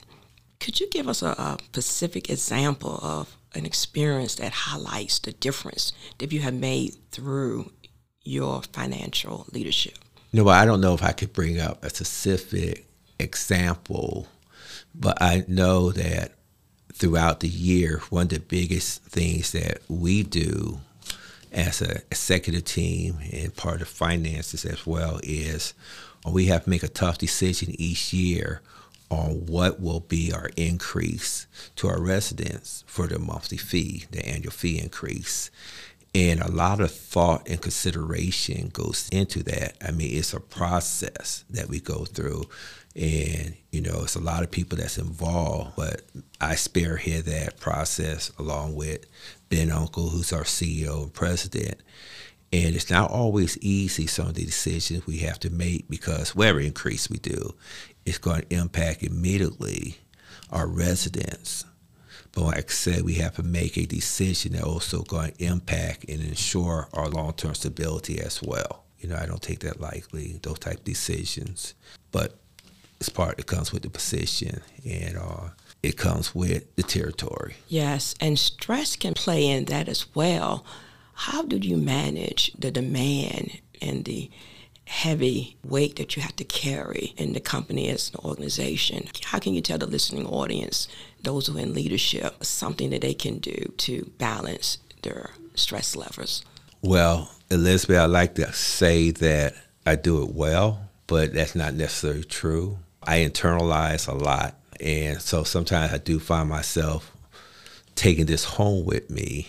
Could 0.60 0.80
you 0.80 0.88
give 0.90 1.08
us 1.08 1.22
a, 1.22 1.28
a, 1.28 1.58
specific 1.64 2.30
example 2.30 2.98
of 3.02 3.36
an 3.56 3.66
experience 3.66 4.36
that 4.36 4.52
highlights 4.52 5.18
the 5.18 5.32
difference 5.32 5.92
that 6.18 6.32
you 6.32 6.40
have 6.40 6.54
made 6.54 6.94
through 7.10 7.72
your 8.22 8.62
financial 8.62 9.46
leadership? 9.52 9.98
No, 10.32 10.48
I 10.48 10.64
don't 10.64 10.80
know 10.80 10.94
if 10.94 11.02
I 11.02 11.12
could 11.12 11.32
bring 11.32 11.60
up 11.60 11.82
a 11.82 11.90
specific 11.90 12.86
example, 13.18 14.28
but 14.94 15.20
I 15.20 15.44
know 15.48 15.90
that 15.92 16.32
throughout 16.92 17.40
the 17.40 17.48
year, 17.48 18.00
one 18.10 18.24
of 18.24 18.28
the 18.30 18.40
biggest 18.40 19.02
things 19.02 19.52
that 19.52 19.80
we 19.88 20.22
do 20.22 20.80
as 21.52 21.80
an 21.80 22.02
executive 22.10 22.64
team 22.64 23.18
and 23.32 23.54
part 23.54 23.80
of 23.80 23.88
finances 23.88 24.64
as 24.64 24.86
well 24.86 25.20
is 25.22 25.74
we 26.30 26.46
have 26.46 26.64
to 26.64 26.70
make 26.70 26.82
a 26.82 26.88
tough 26.88 27.18
decision 27.18 27.74
each 27.78 28.12
year 28.12 28.60
on 29.10 29.46
what 29.46 29.80
will 29.80 30.00
be 30.00 30.32
our 30.32 30.50
increase 30.56 31.46
to 31.76 31.88
our 31.88 32.00
residents 32.00 32.84
for 32.86 33.06
the 33.06 33.18
monthly 33.18 33.58
fee, 33.58 34.04
the 34.10 34.26
annual 34.26 34.52
fee 34.52 34.80
increase. 34.80 35.50
And 36.14 36.40
a 36.40 36.50
lot 36.50 36.80
of 36.80 36.90
thought 36.90 37.46
and 37.48 37.60
consideration 37.60 38.70
goes 38.72 39.08
into 39.12 39.42
that. 39.44 39.76
I 39.86 39.90
mean, 39.90 40.16
it's 40.16 40.32
a 40.32 40.40
process 40.40 41.44
that 41.50 41.68
we 41.68 41.78
go 41.78 42.06
through. 42.06 42.48
And, 42.94 43.54
you 43.70 43.82
know, 43.82 44.04
it's 44.04 44.14
a 44.14 44.20
lot 44.20 44.42
of 44.42 44.50
people 44.50 44.78
that's 44.78 44.96
involved, 44.96 45.76
but 45.76 46.00
I 46.40 46.54
spearhead 46.54 47.26
that 47.26 47.60
process 47.60 48.32
along 48.38 48.76
with 48.76 49.04
Ben 49.50 49.68
Unkle, 49.68 50.10
who's 50.10 50.32
our 50.32 50.44
CEO 50.44 51.02
and 51.02 51.12
president. 51.12 51.82
And 52.50 52.74
it's 52.74 52.90
not 52.90 53.10
always 53.10 53.58
easy, 53.58 54.06
some 54.06 54.28
of 54.28 54.34
the 54.34 54.46
decisions 54.46 55.06
we 55.06 55.18
have 55.18 55.38
to 55.40 55.50
make 55.50 55.90
because 55.90 56.34
whatever 56.34 56.60
increase 56.60 57.10
we 57.10 57.18
do, 57.18 57.54
it's 58.06 58.18
going 58.18 58.40
to 58.40 58.54
impact 58.54 59.02
immediately 59.02 59.98
our 60.50 60.66
residents 60.66 61.64
but 62.36 62.44
like 62.44 62.70
I 62.70 62.74
said, 62.74 63.02
we 63.02 63.14
have 63.14 63.36
to 63.36 63.42
make 63.42 63.78
a 63.78 63.86
decision 63.86 64.52
that 64.52 64.64
also 64.64 65.02
going 65.04 65.32
to 65.32 65.42
impact 65.42 66.04
and 66.06 66.22
ensure 66.22 66.86
our 66.92 67.08
long-term 67.08 67.54
stability 67.54 68.20
as 68.20 68.42
well. 68.42 68.84
You 68.98 69.08
know, 69.08 69.16
I 69.16 69.24
don't 69.24 69.40
take 69.40 69.60
that 69.60 69.80
lightly, 69.80 70.38
those 70.42 70.58
type 70.58 70.76
of 70.80 70.84
decisions. 70.84 71.72
But 72.12 72.38
it's 73.00 73.08
part 73.08 73.38
it 73.38 73.46
comes 73.46 73.72
with 73.72 73.84
the 73.84 73.88
position 73.88 74.60
and 74.84 75.16
uh, 75.16 75.48
it 75.82 75.96
comes 75.96 76.34
with 76.34 76.76
the 76.76 76.82
territory. 76.82 77.56
Yes, 77.68 78.14
and 78.20 78.38
stress 78.38 78.96
can 78.96 79.14
play 79.14 79.46
in 79.46 79.64
that 79.66 79.88
as 79.88 80.14
well. 80.14 80.62
How 81.14 81.40
do 81.40 81.56
you 81.56 81.78
manage 81.78 82.52
the 82.52 82.70
demand 82.70 83.60
and 83.80 84.04
the 84.04 84.30
heavy 84.86 85.56
weight 85.64 85.96
that 85.96 86.16
you 86.16 86.22
have 86.22 86.36
to 86.36 86.44
carry 86.44 87.12
in 87.16 87.32
the 87.32 87.40
company 87.40 87.88
as 87.88 88.10
an 88.10 88.20
organization. 88.24 89.08
How 89.24 89.38
can 89.38 89.52
you 89.52 89.60
tell 89.60 89.78
the 89.78 89.86
listening 89.86 90.26
audience, 90.26 90.88
those 91.22 91.48
who 91.48 91.58
are 91.58 91.60
in 91.60 91.74
leadership, 91.74 92.44
something 92.44 92.90
that 92.90 93.02
they 93.02 93.14
can 93.14 93.38
do 93.38 93.72
to 93.78 94.10
balance 94.18 94.78
their 95.02 95.30
stress 95.54 95.96
levels? 95.96 96.44
Well, 96.82 97.30
Elizabeth, 97.50 97.98
I 97.98 98.06
like 98.06 98.36
to 98.36 98.52
say 98.52 99.10
that 99.10 99.54
I 99.84 99.96
do 99.96 100.22
it 100.22 100.30
well, 100.34 100.88
but 101.06 101.34
that's 101.34 101.54
not 101.56 101.74
necessarily 101.74 102.24
true. 102.24 102.78
I 103.02 103.18
internalize 103.18 104.08
a 104.08 104.14
lot. 104.14 104.54
And 104.80 105.20
so 105.20 105.42
sometimes 105.42 105.92
I 105.92 105.98
do 105.98 106.20
find 106.20 106.48
myself 106.48 107.12
taking 107.96 108.26
this 108.26 108.44
home 108.44 108.84
with 108.84 109.10
me 109.10 109.48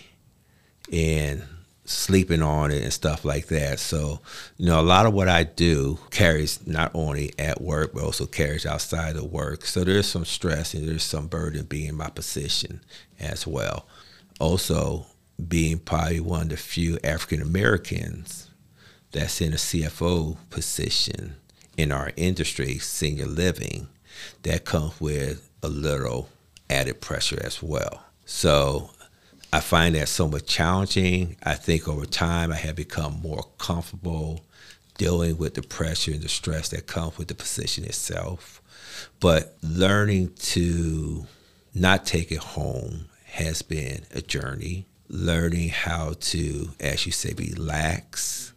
and 0.91 1.43
sleeping 1.87 2.41
on 2.41 2.71
it 2.71 2.83
and 2.83 2.91
stuff 2.91 3.23
like 3.23 3.47
that. 3.47 3.79
So, 3.79 4.19
you 4.57 4.65
know, 4.65 4.79
a 4.79 4.83
lot 4.83 5.05
of 5.05 5.13
what 5.13 5.29
I 5.29 5.43
do 5.43 5.97
carries 6.11 6.65
not 6.67 6.91
only 6.93 7.33
at 7.39 7.61
work, 7.61 7.93
but 7.93 8.03
also 8.03 8.25
carries 8.25 8.65
outside 8.65 9.15
of 9.15 9.31
work. 9.31 9.65
So 9.65 9.83
there's 9.83 10.07
some 10.07 10.25
stress 10.25 10.73
and 10.73 10.87
there's 10.87 11.03
some 11.03 11.27
burden 11.27 11.65
being 11.65 11.89
in 11.89 11.95
my 11.95 12.09
position 12.09 12.81
as 13.19 13.47
well. 13.47 13.87
Also, 14.39 15.07
being 15.47 15.79
probably 15.79 16.19
one 16.19 16.43
of 16.43 16.49
the 16.49 16.57
few 16.57 16.99
African 17.03 17.41
Americans 17.41 18.49
that's 19.11 19.39
in 19.39 19.53
a 19.53 19.57
CFO 19.57 20.37
position 20.49 21.35
in 21.77 21.91
our 21.91 22.11
industry, 22.17 22.79
senior 22.79 23.27
living, 23.27 23.87
that 24.43 24.65
comes 24.65 24.99
with 24.99 25.49
a 25.63 25.69
little 25.69 26.27
added 26.69 26.99
pressure 26.99 27.39
as 27.43 27.63
well. 27.63 28.03
So 28.25 28.89
I 29.53 29.61
find 29.61 29.95
that 29.95 30.09
somewhat 30.09 30.45
challenging. 30.45 31.37
I 31.43 31.55
think 31.55 31.87
over 31.87 32.05
time 32.05 32.51
I 32.51 32.57
have 32.57 32.75
become 32.75 33.21
more 33.21 33.45
comfortable 33.57 34.41
dealing 34.97 35.37
with 35.37 35.53
the 35.53 35.61
pressure 35.61 36.11
and 36.11 36.21
the 36.21 36.29
stress 36.29 36.69
that 36.69 36.87
comes 36.87 37.17
with 37.17 37.27
the 37.29 37.35
position 37.35 37.85
itself. 37.85 38.61
But 39.19 39.55
learning 39.61 40.33
to 40.37 41.27
not 41.73 42.05
take 42.05 42.31
it 42.31 42.39
home 42.39 43.05
has 43.25 43.61
been 43.61 44.05
a 44.13 44.21
journey. 44.21 44.85
Learning 45.09 45.69
how 45.69 46.15
to, 46.19 46.69
as 46.79 47.05
you 47.05 47.11
say, 47.13 47.33
relax, 47.37 48.53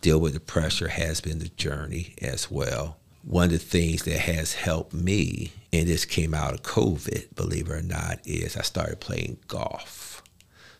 deal 0.00 0.18
with 0.18 0.32
the 0.32 0.40
pressure 0.40 0.88
has 0.88 1.20
been 1.20 1.40
the 1.40 1.48
journey 1.48 2.14
as 2.22 2.50
well. 2.50 2.96
One 3.22 3.46
of 3.46 3.52
the 3.52 3.58
things 3.58 4.04
that 4.04 4.20
has 4.20 4.54
helped 4.54 4.94
me, 4.94 5.52
and 5.74 5.88
this 5.88 6.04
came 6.04 6.34
out 6.34 6.54
of 6.54 6.62
COVID, 6.62 7.34
believe 7.34 7.68
it 7.68 7.72
or 7.72 7.82
not, 7.82 8.20
is 8.24 8.56
I 8.56 8.62
started 8.62 9.00
playing 9.00 9.38
golf 9.48 10.14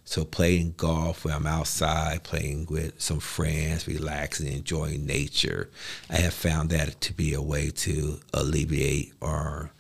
so 0.05 0.25
playing 0.25 0.75
golf 0.77 1.25
where 1.25 1.35
I'm 1.35 1.47
outside, 1.47 2.25
playing 2.25 2.67
with 2.69 3.01
some 3.01 3.21
friends, 3.21 3.89
relaxing, 3.89 4.53
enjoying 4.53 5.07
nature, 5.07 5.71
I 6.11 6.17
have 6.17 6.35
found 6.35 6.69
that 6.71 7.01
to 7.01 7.15
be 7.15 7.33
a 7.33 7.41
way 7.41 7.71
to 7.71 8.21
alleviate 8.35 9.15
or 9.23 9.71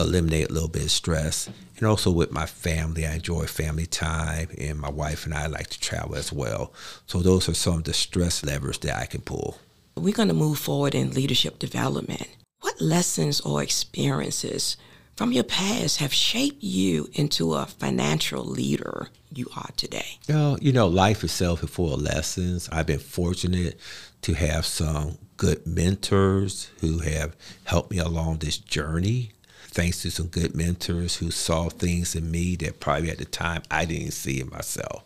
eliminate 0.00 0.48
a 0.48 0.52
little 0.52 0.70
bit 0.70 0.84
of 0.84 0.90
stress. 0.90 1.50
And 1.76 1.86
also 1.86 2.10
with 2.10 2.32
my 2.32 2.46
family, 2.46 3.06
I 3.06 3.14
enjoy 3.16 3.44
family 3.44 3.86
time, 3.86 4.48
and 4.58 4.78
my 4.78 4.90
wife 4.90 5.26
and 5.26 5.34
I 5.34 5.46
like 5.46 5.68
to 5.68 5.80
travel 5.80 6.16
as 6.16 6.32
well. 6.32 6.72
So 7.06 7.18
those 7.18 7.48
are 7.48 7.54
some 7.54 7.74
of 7.74 7.84
the 7.84 7.92
stress 7.92 8.42
levers 8.42 8.78
that 8.78 8.96
I 8.96 9.04
can 9.04 9.20
pull. 9.20 9.58
We're 9.96 10.14
going 10.14 10.28
to 10.28 10.34
move 10.34 10.58
forward 10.58 10.94
in 10.94 11.10
leadership 11.10 11.58
development. 11.58 12.26
What 12.62 12.80
lessons 12.80 13.40
or 13.40 13.60
experiences 13.60 14.76
from 15.16 15.32
your 15.32 15.42
past 15.44 15.98
have 15.98 16.14
shaped 16.14 16.62
you 16.62 17.10
into 17.12 17.54
a 17.54 17.66
financial 17.66 18.44
leader 18.44 19.08
you 19.34 19.48
are 19.56 19.70
today? 19.76 20.18
Well, 20.28 20.58
you 20.60 20.72
know, 20.72 20.86
life 20.86 21.24
itself 21.24 21.64
is 21.64 21.70
full 21.70 21.92
of 21.92 22.00
lessons. 22.00 22.68
I've 22.70 22.86
been 22.86 23.00
fortunate 23.00 23.78
to 24.22 24.34
have 24.34 24.64
some 24.64 25.18
good 25.36 25.66
mentors 25.66 26.70
who 26.80 27.00
have 27.00 27.34
helped 27.64 27.90
me 27.90 27.98
along 27.98 28.38
this 28.38 28.58
journey. 28.58 29.32
Thanks 29.68 30.02
to 30.02 30.10
some 30.10 30.26
good 30.26 30.54
mentors 30.54 31.16
who 31.16 31.30
saw 31.30 31.68
things 31.68 32.14
in 32.14 32.30
me 32.30 32.56
that 32.56 32.80
probably 32.80 33.10
at 33.10 33.18
the 33.18 33.24
time 33.24 33.62
I 33.70 33.84
didn't 33.84 34.12
see 34.12 34.40
in 34.40 34.50
myself, 34.50 35.04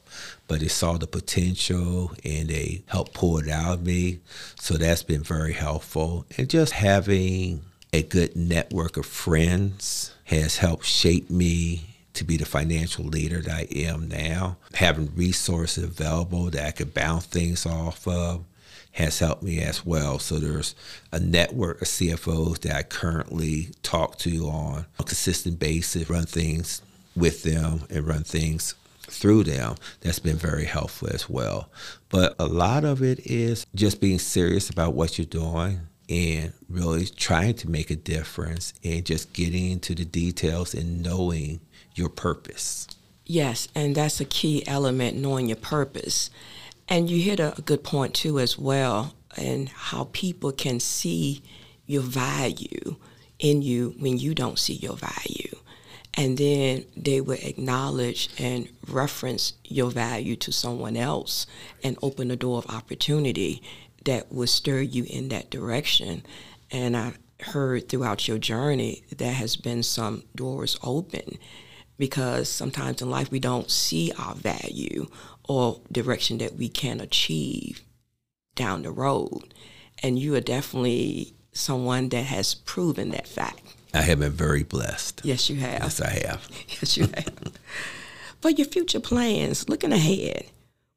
but 0.48 0.60
they 0.60 0.68
saw 0.68 0.98
the 0.98 1.06
potential 1.06 2.12
and 2.24 2.48
they 2.48 2.82
helped 2.86 3.14
pull 3.14 3.38
it 3.38 3.48
out 3.48 3.74
of 3.74 3.86
me. 3.86 4.20
So 4.58 4.74
that's 4.74 5.02
been 5.02 5.22
very 5.22 5.52
helpful. 5.52 6.26
And 6.36 6.50
just 6.50 6.72
having 6.72 7.62
a 7.92 8.02
good 8.02 8.34
network 8.36 8.96
of 8.96 9.06
friends 9.06 10.14
has 10.24 10.56
helped 10.58 10.84
shape 10.84 11.30
me 11.30 11.96
to 12.14 12.24
be 12.24 12.36
the 12.36 12.44
financial 12.44 13.04
leader 13.04 13.40
that 13.42 13.54
I 13.54 13.68
am 13.70 14.08
now. 14.08 14.56
Having 14.74 15.14
resources 15.14 15.84
available 15.84 16.50
that 16.50 16.66
I 16.66 16.70
could 16.72 16.94
bounce 16.94 17.26
things 17.26 17.66
off 17.66 18.08
of 18.08 18.44
has 18.96 19.18
helped 19.18 19.42
me 19.42 19.60
as 19.60 19.84
well. 19.84 20.18
So 20.18 20.38
there's 20.38 20.74
a 21.12 21.20
network 21.20 21.82
of 21.82 21.88
CFOs 21.88 22.60
that 22.60 22.74
I 22.74 22.82
currently 22.82 23.68
talk 23.82 24.16
to 24.20 24.46
on 24.46 24.86
a 24.98 25.04
consistent 25.04 25.58
basis, 25.58 26.08
run 26.08 26.24
things 26.24 26.80
with 27.14 27.42
them 27.42 27.82
and 27.90 28.06
run 28.06 28.24
things 28.24 28.74
through 29.02 29.44
them. 29.44 29.76
That's 30.00 30.18
been 30.18 30.36
very 30.36 30.64
helpful 30.64 31.08
as 31.12 31.28
well. 31.28 31.68
But 32.08 32.36
a 32.38 32.46
lot 32.46 32.86
of 32.86 33.02
it 33.02 33.20
is 33.26 33.66
just 33.74 34.00
being 34.00 34.18
serious 34.18 34.70
about 34.70 34.94
what 34.94 35.18
you're 35.18 35.26
doing 35.26 35.80
and 36.08 36.54
really 36.66 37.04
trying 37.04 37.54
to 37.56 37.70
make 37.70 37.90
a 37.90 37.96
difference 37.96 38.72
and 38.82 39.04
just 39.04 39.34
getting 39.34 39.72
into 39.72 39.94
the 39.94 40.06
details 40.06 40.72
and 40.72 41.02
knowing 41.02 41.60
your 41.94 42.08
purpose. 42.08 42.86
Yes, 43.26 43.68
and 43.74 43.94
that's 43.94 44.20
a 44.20 44.24
key 44.24 44.66
element, 44.66 45.18
knowing 45.18 45.48
your 45.48 45.56
purpose. 45.56 46.30
And 46.88 47.10
you 47.10 47.20
hit 47.20 47.40
a, 47.40 47.54
good 47.64 47.82
point 47.82 48.14
too, 48.14 48.38
as 48.38 48.58
well, 48.58 49.14
and 49.36 49.68
how 49.68 50.08
people 50.12 50.52
can 50.52 50.80
see 50.80 51.42
your 51.86 52.02
value 52.02 52.96
in 53.38 53.62
you 53.62 53.94
when 53.98 54.18
you 54.18 54.34
don't 54.34 54.58
see 54.58 54.74
your 54.74 54.96
value. 54.96 55.56
And 56.14 56.38
then 56.38 56.86
they 56.96 57.20
will 57.20 57.38
acknowledge 57.42 58.30
and 58.38 58.68
reference 58.88 59.52
your 59.64 59.90
value 59.90 60.36
to 60.36 60.52
someone 60.52 60.96
else 60.96 61.46
and 61.82 61.98
open 62.02 62.30
a 62.30 62.36
door 62.36 62.58
of 62.58 62.70
opportunity 62.74 63.62
that 64.04 64.32
will 64.32 64.46
stir 64.46 64.80
you 64.80 65.04
in 65.10 65.28
that 65.28 65.50
direction. 65.50 66.22
And 66.70 66.96
I 66.96 67.14
heard 67.40 67.88
throughout 67.88 68.26
your 68.26 68.38
journey 68.38 69.02
there 69.14 69.34
has 69.34 69.56
been 69.56 69.82
some 69.82 70.22
doors 70.34 70.78
open 70.82 71.38
because 71.98 72.48
sometimes 72.48 73.02
in 73.02 73.10
life 73.10 73.30
we 73.30 73.40
don't 73.40 73.70
see 73.70 74.12
our 74.18 74.34
value 74.34 75.06
or 75.48 75.80
direction 75.90 76.38
that 76.38 76.54
we 76.54 76.68
can 76.68 77.00
achieve 77.00 77.80
down 78.54 78.82
the 78.82 78.90
road. 78.90 79.54
And 80.02 80.18
you 80.18 80.34
are 80.34 80.40
definitely 80.40 81.34
someone 81.52 82.08
that 82.10 82.24
has 82.24 82.54
proven 82.54 83.10
that 83.10 83.26
fact. 83.26 83.62
I 83.94 84.02
have 84.02 84.20
been 84.20 84.32
very 84.32 84.62
blessed. 84.62 85.22
Yes, 85.24 85.48
you 85.48 85.56
have. 85.56 85.82
Yes, 85.82 86.00
I 86.00 86.10
have. 86.26 86.48
yes, 86.68 86.96
you 86.96 87.04
have. 87.04 87.52
For 88.40 88.50
your 88.50 88.66
future 88.66 89.00
plans, 89.00 89.68
looking 89.68 89.92
ahead, 89.92 90.46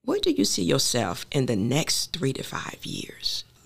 where 0.04 0.20
do 0.20 0.32
you 0.32 0.44
see 0.44 0.64
yourself 0.64 1.26
in 1.32 1.46
the 1.46 1.56
next 1.56 2.18
three 2.18 2.34
to 2.34 2.44
five 2.44 2.80
years? 2.84 3.46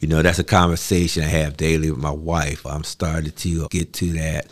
you 0.00 0.08
know, 0.08 0.22
that's 0.22 0.38
a 0.38 0.44
conversation 0.44 1.24
I 1.24 1.28
have 1.28 1.56
daily 1.56 1.90
with 1.90 2.00
my 2.00 2.10
wife. 2.10 2.64
I'm 2.64 2.84
starting 2.84 3.32
to 3.32 3.68
get 3.68 3.92
to 3.94 4.12
that 4.12 4.46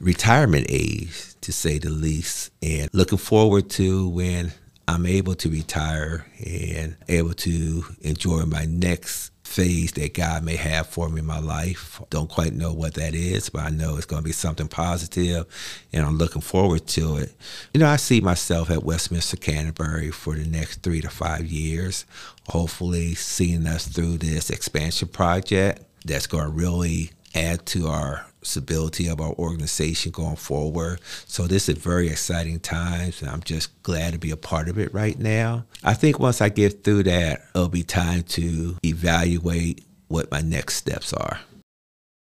retirement 0.00 0.66
age, 0.68 1.34
to 1.42 1.52
say 1.52 1.78
the 1.78 1.90
least, 1.90 2.50
and 2.62 2.88
looking 2.92 3.18
forward 3.18 3.70
to 3.70 4.08
when 4.08 4.52
I'm 4.88 5.06
able 5.06 5.34
to 5.36 5.48
retire 5.48 6.26
and 6.44 6.96
able 7.08 7.34
to 7.34 7.84
enjoy 8.00 8.44
my 8.46 8.64
next 8.64 9.30
phase 9.44 9.92
that 9.92 10.14
God 10.14 10.44
may 10.44 10.54
have 10.56 10.86
for 10.86 11.08
me 11.08 11.20
in 11.20 11.26
my 11.26 11.40
life. 11.40 12.00
Don't 12.08 12.30
quite 12.30 12.52
know 12.52 12.72
what 12.72 12.94
that 12.94 13.14
is, 13.14 13.48
but 13.48 13.62
I 13.62 13.70
know 13.70 13.96
it's 13.96 14.06
going 14.06 14.22
to 14.22 14.26
be 14.26 14.32
something 14.32 14.68
positive, 14.68 15.44
and 15.92 16.06
I'm 16.06 16.18
looking 16.18 16.42
forward 16.42 16.86
to 16.88 17.16
it. 17.16 17.34
You 17.74 17.80
know, 17.80 17.88
I 17.88 17.96
see 17.96 18.20
myself 18.20 18.70
at 18.70 18.84
Westminster 18.84 19.36
Canterbury 19.36 20.12
for 20.12 20.34
the 20.34 20.46
next 20.46 20.82
three 20.82 21.00
to 21.00 21.10
five 21.10 21.46
years, 21.46 22.06
hopefully 22.48 23.14
seeing 23.14 23.66
us 23.66 23.88
through 23.88 24.18
this 24.18 24.50
expansion 24.50 25.08
project 25.08 25.82
that's 26.04 26.28
going 26.28 26.44
to 26.44 26.50
really 26.50 27.10
add 27.34 27.66
to 27.66 27.88
our 27.88 28.26
stability 28.42 29.08
of 29.08 29.20
our 29.20 29.32
organization 29.32 30.12
going 30.12 30.36
forward. 30.36 31.00
So 31.26 31.46
this 31.46 31.68
is 31.68 31.78
very 31.78 32.08
exciting 32.08 32.60
times, 32.60 33.20
and 33.22 33.30
I'm 33.30 33.42
just 33.42 33.82
glad 33.82 34.12
to 34.12 34.18
be 34.18 34.30
a 34.30 34.36
part 34.36 34.68
of 34.68 34.78
it 34.78 34.92
right 34.94 35.18
now. 35.18 35.64
I 35.84 35.94
think 35.94 36.18
once 36.18 36.40
I 36.40 36.48
get 36.48 36.84
through 36.84 37.04
that, 37.04 37.42
it'll 37.54 37.68
be 37.68 37.82
time 37.82 38.22
to 38.24 38.76
evaluate 38.84 39.84
what 40.08 40.30
my 40.30 40.40
next 40.40 40.74
steps 40.74 41.12
are. 41.12 41.40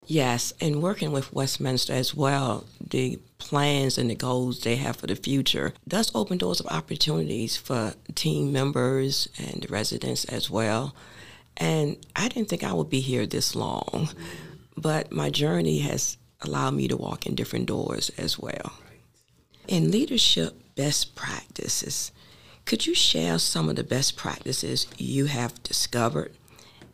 Yes, 0.07 0.53
and 0.61 0.83
working 0.83 1.12
with 1.12 1.33
Westminster 1.33 1.94
as 1.94 2.14
well, 2.14 2.64
the 2.90 3.18
plans 3.38 3.96
and 3.96 4.11
the 4.11 4.14
goals 4.14 4.61
they 4.61 4.77
have 4.77 4.96
for 4.96 5.07
the 5.07 5.16
future 5.16 5.72
does 5.88 6.14
open 6.14 6.38
doors 6.38 6.61
of 6.61 6.66
opportunities 6.66 7.57
for 7.57 7.94
team 8.14 8.53
members 8.53 9.29
and 9.38 9.66
residents 9.70 10.24
as 10.27 10.50
well. 10.50 10.94
And 11.57 11.96
I 12.16 12.29
didn't 12.29 12.48
think 12.48 12.64
I 12.64 12.72
would 12.72 12.90
be 12.90 13.00
here 13.00 13.24
this 13.27 13.55
long. 13.55 14.11
But 14.77 15.13
my 15.13 15.31
journey 15.31 15.79
has 15.81 16.17
allowed 16.41 16.75
me 16.75 16.89
to 16.89 16.97
walk 16.97 17.27
in 17.27 17.35
different 17.35 17.67
doors 17.67 18.11
as 18.19 18.39
well. 18.39 18.73
In 19.69 19.91
leadership 19.91 20.61
best 20.75 21.15
practices, 21.15 22.13
could 22.65 22.87
you 22.87 22.95
share 22.95 23.39
some 23.39 23.69
of 23.69 23.77
the 23.77 23.85
best 23.85 24.17
practices 24.17 24.87
you 24.99 25.27
have 25.27 25.63
discovered 25.63 26.33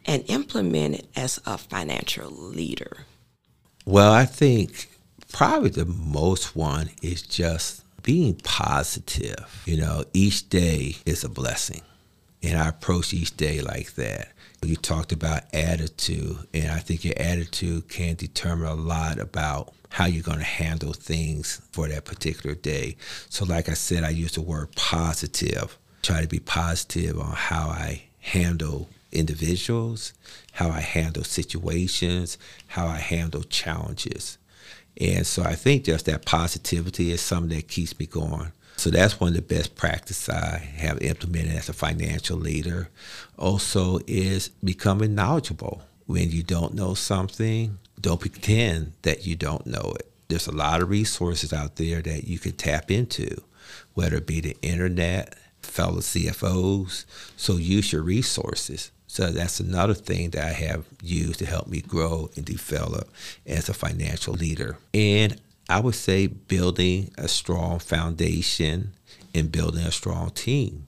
and 0.05 0.25
implemented 0.29 1.07
as 1.17 1.41
a 1.47 1.59
financial 1.59 2.31
leader? 2.31 3.07
Well, 3.85 4.13
I 4.13 4.25
think 4.25 4.91
probably 5.33 5.71
the 5.71 5.85
most 5.87 6.57
one 6.57 6.91
is 7.03 7.23
just 7.23 7.85
being 8.03 8.35
positive. 8.37 9.63
You 9.67 9.79
know, 9.79 10.05
each 10.13 10.49
day 10.49 10.97
is 11.07 11.25
a 11.25 11.29
blessing. 11.29 11.83
And 12.43 12.59
I 12.59 12.69
approach 12.69 13.13
each 13.13 13.37
day 13.37 13.61
like 13.61 13.95
that. 13.95 14.33
You 14.63 14.77
talked 14.77 15.13
about 15.13 15.43
attitude, 15.55 16.37
and 16.53 16.71
I 16.71 16.79
think 16.79 17.05
your 17.05 17.15
attitude 17.17 17.89
can 17.89 18.15
determine 18.15 18.67
a 18.67 18.75
lot 18.75 19.19
about 19.19 19.73
how 19.89 20.05
you're 20.05 20.23
going 20.23 20.39
to 20.39 20.45
handle 20.45 20.93
things 20.93 21.61
for 21.73 21.89
that 21.89 22.05
particular 22.05 22.55
day. 22.55 22.97
So, 23.29 23.45
like 23.45 23.69
I 23.69 23.75
said, 23.75 24.05
I 24.05 24.11
use 24.11 24.33
the 24.33 24.43
word 24.43 24.75
positive. 24.77 25.79
Try 26.03 26.23
to 26.23 26.29
be 26.29 26.41
positive 26.41 27.19
on 27.19 27.33
how 27.33 27.69
I 27.69 28.05
handle 28.21 28.89
individuals, 29.13 30.13
how 30.53 30.69
I 30.69 30.81
handle 30.81 31.25
situations, 31.25 32.39
how 32.69 32.87
I 32.87 32.99
handle 32.99 33.43
challenges. 33.43 34.39
And 35.01 35.27
so 35.27 35.43
I 35.43 35.55
think 35.55 35.85
just 35.85 36.07
that 36.07 36.27
positivity 36.27 37.11
is 37.11 37.21
something 37.21 37.57
that 37.57 37.69
keeps 37.69 37.99
me 37.99 38.07
going. 38.07 38.53
So 38.81 38.89
that's 38.89 39.21
one 39.21 39.29
of 39.29 39.35
the 39.35 39.43
best 39.43 39.77
practices 39.77 40.31
I 40.31 40.57
have 40.57 41.03
implemented 41.03 41.55
as 41.55 41.69
a 41.69 41.75
financial 41.75 42.39
leader. 42.39 42.89
Also 43.37 43.99
is 44.07 44.49
becoming 44.65 45.15
knowledgeable. 45.15 45.83
When 46.07 46.31
you 46.31 46.43
don't 46.43 46.73
know 46.73 46.95
something, 46.95 47.79
don't 48.01 48.23
pretend 48.23 48.95
that 49.03 49.27
you 49.27 49.37
don't 49.37 49.67
know 49.67 49.93
it. 49.99 50.11
There's 50.29 50.47
a 50.47 50.57
lot 50.57 50.81
of 50.81 50.89
resources 50.89 51.53
out 51.53 51.77
there 51.77 52.01
that 52.01 52.25
you 52.25 52.39
can 52.39 52.53
tap 52.53 52.91
into, 52.91 53.43
whether 53.93 54.17
it 54.17 54.27
be 54.27 54.41
the 54.41 54.57
internet, 54.63 55.37
fellow 55.61 55.99
CFOs. 55.99 57.05
So 57.37 57.59
use 57.59 57.93
your 57.93 58.03
resources. 58.03 58.93
So 59.07 59.31
that's 59.31 59.61
another 59.61 59.93
thing 59.93 60.31
that 60.31 60.47
I 60.47 60.53
have 60.55 60.87
used 61.03 61.41
to 61.41 61.45
help 61.45 61.67
me 61.67 61.83
grow 61.83 62.31
and 62.35 62.47
develop 62.47 63.11
as 63.47 63.69
a 63.69 63.75
financial 63.75 64.33
leader. 64.33 64.79
And 64.95 65.39
I 65.71 65.79
would 65.79 65.95
say 65.95 66.27
building 66.27 67.13
a 67.17 67.29
strong 67.29 67.79
foundation 67.79 68.93
and 69.33 69.53
building 69.53 69.85
a 69.87 69.93
strong 69.93 70.31
team. 70.31 70.87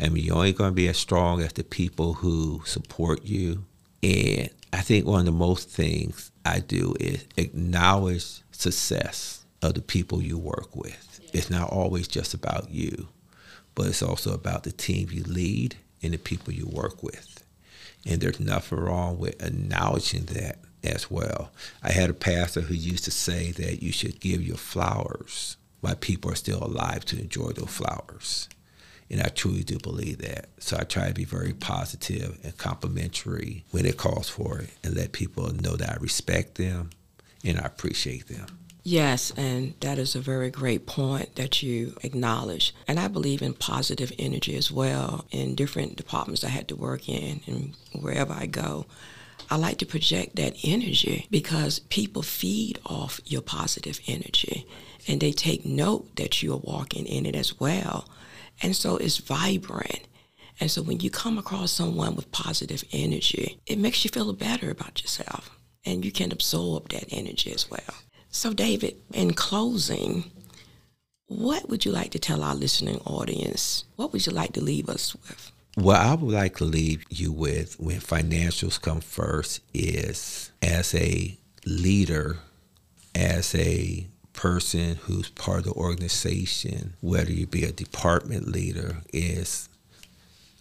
I 0.00 0.08
mean, 0.08 0.24
you're 0.24 0.34
only 0.34 0.52
going 0.52 0.70
to 0.70 0.74
be 0.74 0.88
as 0.88 0.98
strong 0.98 1.40
as 1.40 1.52
the 1.52 1.62
people 1.62 2.14
who 2.14 2.60
support 2.64 3.24
you. 3.24 3.64
And 4.02 4.50
I 4.72 4.80
think 4.80 5.06
one 5.06 5.20
of 5.20 5.26
the 5.26 5.32
most 5.32 5.68
things 5.68 6.32
I 6.44 6.58
do 6.58 6.96
is 6.98 7.24
acknowledge 7.36 8.42
success 8.50 9.44
of 9.62 9.74
the 9.74 9.82
people 9.82 10.20
you 10.20 10.36
work 10.36 10.74
with. 10.74 11.20
It's 11.32 11.48
not 11.48 11.70
always 11.70 12.08
just 12.08 12.34
about 12.34 12.70
you, 12.70 13.06
but 13.76 13.86
it's 13.86 14.02
also 14.02 14.34
about 14.34 14.64
the 14.64 14.72
team 14.72 15.10
you 15.12 15.22
lead 15.22 15.76
and 16.02 16.12
the 16.12 16.18
people 16.18 16.52
you 16.52 16.66
work 16.66 17.04
with. 17.04 17.44
And 18.04 18.20
there's 18.20 18.40
nothing 18.40 18.80
wrong 18.80 19.18
with 19.18 19.40
acknowledging 19.40 20.24
that 20.26 20.58
as 20.84 21.10
well. 21.10 21.50
I 21.82 21.92
had 21.92 22.10
a 22.10 22.14
pastor 22.14 22.62
who 22.62 22.74
used 22.74 23.04
to 23.04 23.10
say 23.10 23.52
that 23.52 23.82
you 23.82 23.92
should 23.92 24.20
give 24.20 24.42
your 24.42 24.56
flowers 24.56 25.56
while 25.80 25.94
people 25.94 26.30
are 26.30 26.36
still 26.36 26.62
alive 26.62 27.04
to 27.06 27.20
enjoy 27.20 27.50
those 27.50 27.68
flowers. 27.68 28.48
And 29.10 29.20
I 29.20 29.28
truly 29.28 29.62
do 29.62 29.78
believe 29.78 30.18
that. 30.18 30.48
So 30.58 30.78
I 30.78 30.84
try 30.84 31.08
to 31.08 31.14
be 31.14 31.24
very 31.24 31.52
positive 31.52 32.38
and 32.42 32.56
complimentary 32.56 33.64
when 33.70 33.84
it 33.84 33.98
calls 33.98 34.28
for 34.28 34.60
it 34.60 34.70
and 34.82 34.96
let 34.96 35.12
people 35.12 35.52
know 35.54 35.76
that 35.76 35.90
I 35.90 35.96
respect 35.96 36.54
them 36.54 36.90
and 37.44 37.58
I 37.58 37.64
appreciate 37.64 38.28
them. 38.28 38.46
Yes, 38.86 39.32
and 39.34 39.72
that 39.80 39.98
is 39.98 40.14
a 40.14 40.20
very 40.20 40.50
great 40.50 40.86
point 40.86 41.36
that 41.36 41.62
you 41.62 41.96
acknowledge. 42.02 42.74
And 42.86 43.00
I 43.00 43.08
believe 43.08 43.40
in 43.40 43.54
positive 43.54 44.12
energy 44.18 44.56
as 44.56 44.70
well 44.70 45.24
in 45.30 45.54
different 45.54 45.96
departments 45.96 46.44
I 46.44 46.48
had 46.48 46.68
to 46.68 46.76
work 46.76 47.08
in 47.08 47.40
and 47.46 47.74
wherever 47.92 48.34
I 48.34 48.44
go. 48.44 48.84
I 49.54 49.56
like 49.56 49.78
to 49.78 49.86
project 49.86 50.34
that 50.34 50.56
energy 50.64 51.28
because 51.30 51.78
people 51.78 52.22
feed 52.22 52.80
off 52.84 53.20
your 53.24 53.40
positive 53.40 54.00
energy 54.08 54.66
and 55.06 55.20
they 55.20 55.30
take 55.30 55.64
note 55.64 56.16
that 56.16 56.42
you're 56.42 56.56
walking 56.56 57.06
in 57.06 57.24
it 57.24 57.36
as 57.36 57.60
well. 57.60 58.08
And 58.60 58.74
so 58.74 58.96
it's 58.96 59.18
vibrant. 59.18 60.08
And 60.58 60.72
so 60.72 60.82
when 60.82 60.98
you 60.98 61.08
come 61.08 61.38
across 61.38 61.70
someone 61.70 62.16
with 62.16 62.32
positive 62.32 62.82
energy, 62.92 63.60
it 63.64 63.78
makes 63.78 64.04
you 64.04 64.10
feel 64.10 64.32
better 64.32 64.70
about 64.70 65.02
yourself 65.02 65.56
and 65.86 66.04
you 66.04 66.10
can 66.10 66.32
absorb 66.32 66.88
that 66.88 67.04
energy 67.12 67.52
as 67.52 67.70
well. 67.70 67.94
So, 68.30 68.54
David, 68.54 68.96
in 69.12 69.34
closing, 69.34 70.32
what 71.28 71.68
would 71.68 71.84
you 71.84 71.92
like 71.92 72.10
to 72.10 72.18
tell 72.18 72.42
our 72.42 72.56
listening 72.56 72.98
audience? 73.04 73.84
What 73.94 74.12
would 74.12 74.26
you 74.26 74.32
like 74.32 74.54
to 74.54 74.60
leave 74.60 74.88
us 74.88 75.14
with? 75.14 75.52
What 75.74 75.96
I 75.96 76.14
would 76.14 76.32
like 76.32 76.58
to 76.58 76.64
leave 76.64 77.04
you 77.10 77.32
with 77.32 77.80
when 77.80 77.98
financials 77.98 78.80
come 78.80 79.00
first 79.00 79.60
is 79.72 80.52
as 80.62 80.94
a 80.94 81.36
leader, 81.66 82.38
as 83.12 83.56
a 83.56 84.06
person 84.34 84.94
who's 84.94 85.30
part 85.30 85.58
of 85.58 85.64
the 85.64 85.72
organization, 85.72 86.94
whether 87.00 87.32
you 87.32 87.48
be 87.48 87.64
a 87.64 87.72
department 87.72 88.46
leader, 88.46 88.98
is 89.12 89.68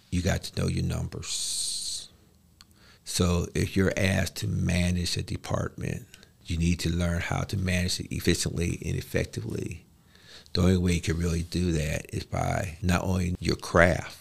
you 0.10 0.24
got 0.24 0.44
to 0.44 0.62
know 0.62 0.68
your 0.68 0.84
numbers. 0.84 2.10
So 3.06 3.48
if 3.54 3.78
you're 3.78 3.94
asked 3.96 4.38
to 4.38 4.48
manage 4.48 5.16
a 5.16 5.22
department, 5.22 6.08
you 6.46 6.58
need 6.58 6.80
to 6.80 6.90
learn 6.90 7.22
how 7.22 7.42
to 7.42 7.58
manage 7.58 8.00
it 8.00 8.12
efficiently 8.12 8.82
and 8.84 8.96
effectively. 8.96 9.86
The 10.54 10.62
only 10.62 10.78
way 10.78 10.94
you 10.94 11.02
can 11.02 11.18
really 11.18 11.44
do 11.44 11.72
that 11.74 12.08
is 12.12 12.24
by 12.24 12.78
not 12.82 13.04
only 13.04 13.36
your 13.40 13.56
craft, 13.56 14.18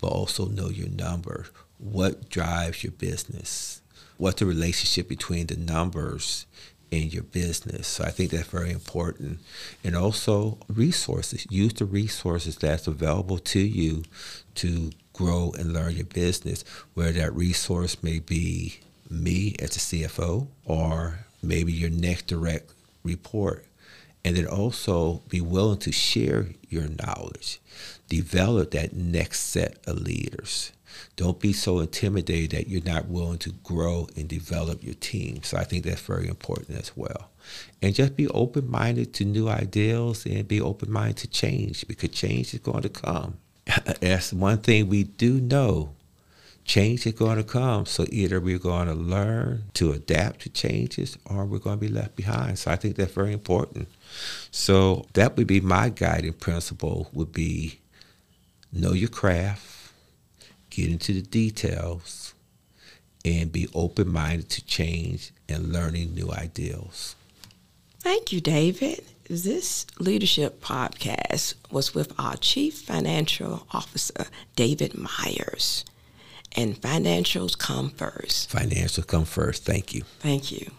but 0.00 0.08
also 0.08 0.46
know 0.46 0.68
your 0.68 0.88
number. 0.88 1.46
What 1.78 2.28
drives 2.28 2.82
your 2.82 2.92
business? 2.92 3.82
What's 4.18 4.40
the 4.40 4.46
relationship 4.46 5.08
between 5.08 5.46
the 5.46 5.56
numbers 5.56 6.46
in 6.90 7.10
your 7.10 7.22
business? 7.22 7.86
So 7.86 8.04
I 8.04 8.10
think 8.10 8.30
that's 8.30 8.48
very 8.48 8.70
important. 8.70 9.40
And 9.84 9.94
also 9.94 10.58
resources. 10.68 11.46
Use 11.50 11.74
the 11.74 11.84
resources 11.84 12.56
that's 12.56 12.86
available 12.86 13.38
to 13.38 13.60
you 13.60 14.04
to 14.56 14.90
grow 15.12 15.52
and 15.58 15.72
learn 15.72 15.96
your 15.96 16.06
business, 16.06 16.64
where 16.94 17.12
that 17.12 17.34
resource 17.34 18.02
may 18.02 18.18
be 18.18 18.80
me 19.10 19.54
as 19.58 19.76
a 19.76 19.80
CFO 19.80 20.46
or 20.64 21.20
maybe 21.42 21.72
your 21.72 21.90
next 21.90 22.26
direct 22.26 22.72
report. 23.02 23.64
And 24.26 24.36
then 24.36 24.46
also 24.46 25.22
be 25.28 25.40
willing 25.40 25.78
to 25.78 25.92
share 25.92 26.48
your 26.68 26.88
knowledge. 26.88 27.60
Develop 28.08 28.72
that 28.72 28.92
next 28.92 29.38
set 29.38 29.78
of 29.86 30.00
leaders. 30.00 30.72
Don't 31.14 31.38
be 31.38 31.52
so 31.52 31.78
intimidated 31.78 32.50
that 32.50 32.66
you're 32.68 32.82
not 32.82 33.06
willing 33.06 33.38
to 33.38 33.52
grow 33.62 34.08
and 34.16 34.26
develop 34.26 34.82
your 34.82 34.94
team. 34.94 35.44
So 35.44 35.56
I 35.58 35.62
think 35.62 35.84
that's 35.84 36.00
very 36.00 36.26
important 36.26 36.76
as 36.76 36.96
well. 36.96 37.30
And 37.80 37.94
just 37.94 38.16
be 38.16 38.26
open 38.26 38.68
minded 38.68 39.14
to 39.14 39.24
new 39.24 39.48
ideals 39.48 40.26
and 40.26 40.48
be 40.48 40.60
open 40.60 40.90
minded 40.90 41.18
to 41.18 41.28
change 41.28 41.86
because 41.86 42.10
change 42.10 42.52
is 42.52 42.58
going 42.58 42.82
to 42.82 42.88
come. 42.88 43.36
That's 44.00 44.32
one 44.32 44.58
thing 44.58 44.88
we 44.88 45.04
do 45.04 45.40
know 45.40 45.94
change 46.66 47.06
is 47.06 47.12
going 47.12 47.36
to 47.36 47.44
come. 47.44 47.86
So 47.86 48.06
either 48.10 48.40
we're 48.40 48.58
going 48.58 48.88
to 48.88 48.94
learn 48.94 49.64
to 49.74 49.92
adapt 49.92 50.40
to 50.40 50.48
changes 50.48 51.16
or 51.24 51.44
we're 51.44 51.58
going 51.58 51.78
to 51.78 51.86
be 51.86 51.92
left 51.92 52.16
behind. 52.16 52.58
So 52.58 52.72
I 52.72 52.76
think 52.76 52.96
that's 52.96 53.12
very 53.12 53.32
important. 53.32 53.88
So 54.50 55.06
that 55.14 55.36
would 55.36 55.46
be 55.46 55.60
my 55.60 55.88
guiding 55.88 56.34
principle 56.34 57.08
would 57.12 57.32
be 57.32 57.80
know 58.72 58.92
your 58.92 59.08
craft, 59.08 59.92
get 60.70 60.90
into 60.90 61.12
the 61.12 61.22
details, 61.22 62.34
and 63.24 63.50
be 63.52 63.68
open 63.74 64.12
minded 64.12 64.48
to 64.50 64.64
change 64.64 65.32
and 65.48 65.72
learning 65.72 66.14
new 66.14 66.30
ideals. 66.32 67.16
Thank 68.00 68.32
you, 68.32 68.40
David. 68.40 69.04
This 69.28 69.86
leadership 69.98 70.60
podcast 70.60 71.54
was 71.72 71.94
with 71.94 72.12
our 72.18 72.36
Chief 72.36 72.78
Financial 72.78 73.66
Officer, 73.72 74.26
David 74.54 74.96
Myers. 74.96 75.84
And 76.54 76.80
financials 76.80 77.58
come 77.58 77.90
first. 77.90 78.50
Financials 78.50 79.06
come 79.06 79.24
first. 79.24 79.64
Thank 79.64 79.92
you. 79.92 80.02
Thank 80.20 80.52
you. 80.52 80.70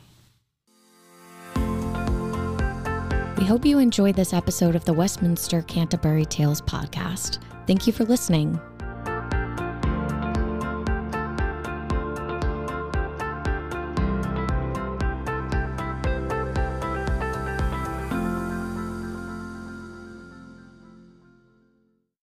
We 3.37 3.45
hope 3.45 3.65
you 3.65 3.77
enjoyed 3.77 4.15
this 4.15 4.33
episode 4.33 4.75
of 4.75 4.83
the 4.85 4.93
Westminster 4.93 5.61
Canterbury 5.61 6.25
Tales 6.25 6.59
podcast. 6.59 7.37
Thank 7.67 7.85
you 7.85 7.93
for 7.93 8.03
listening. 8.03 8.59